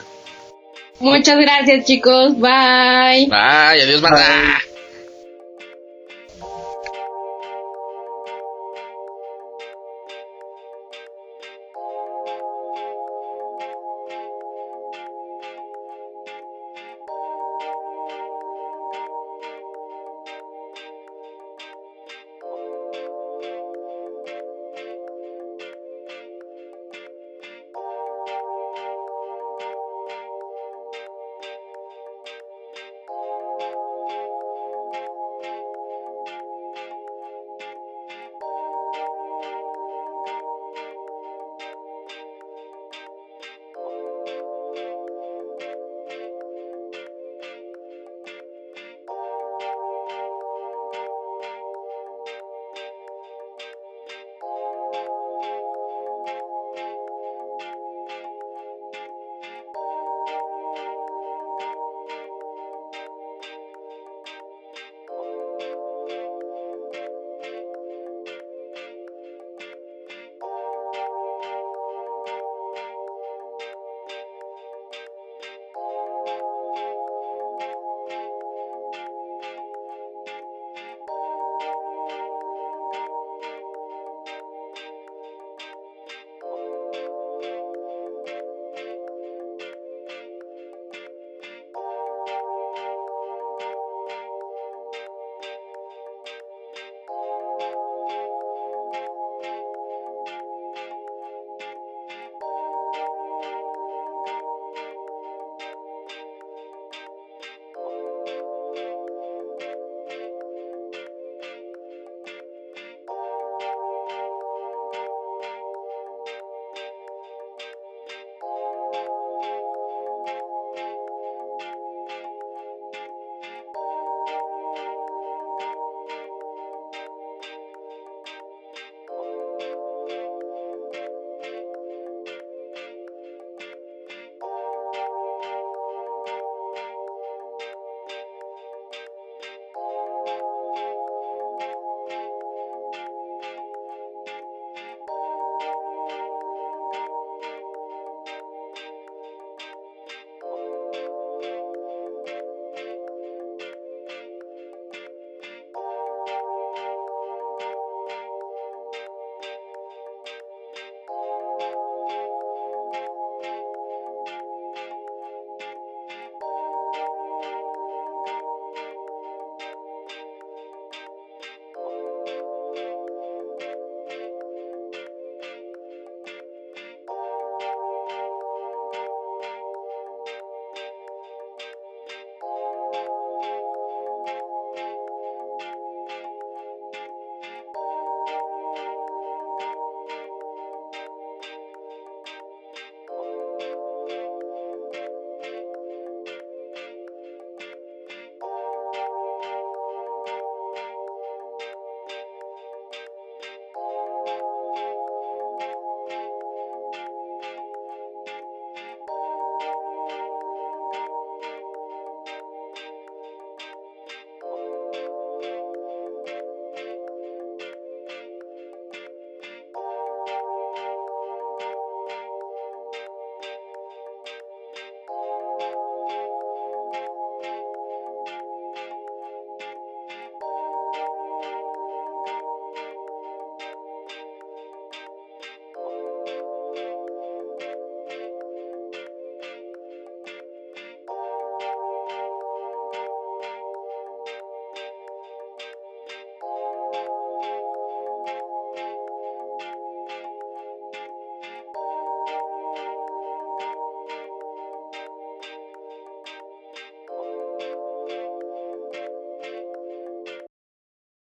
[1.01, 2.35] Muchas gracias, chicos.
[2.39, 3.27] Bye.
[3.29, 4.66] Bye, adiós, banda.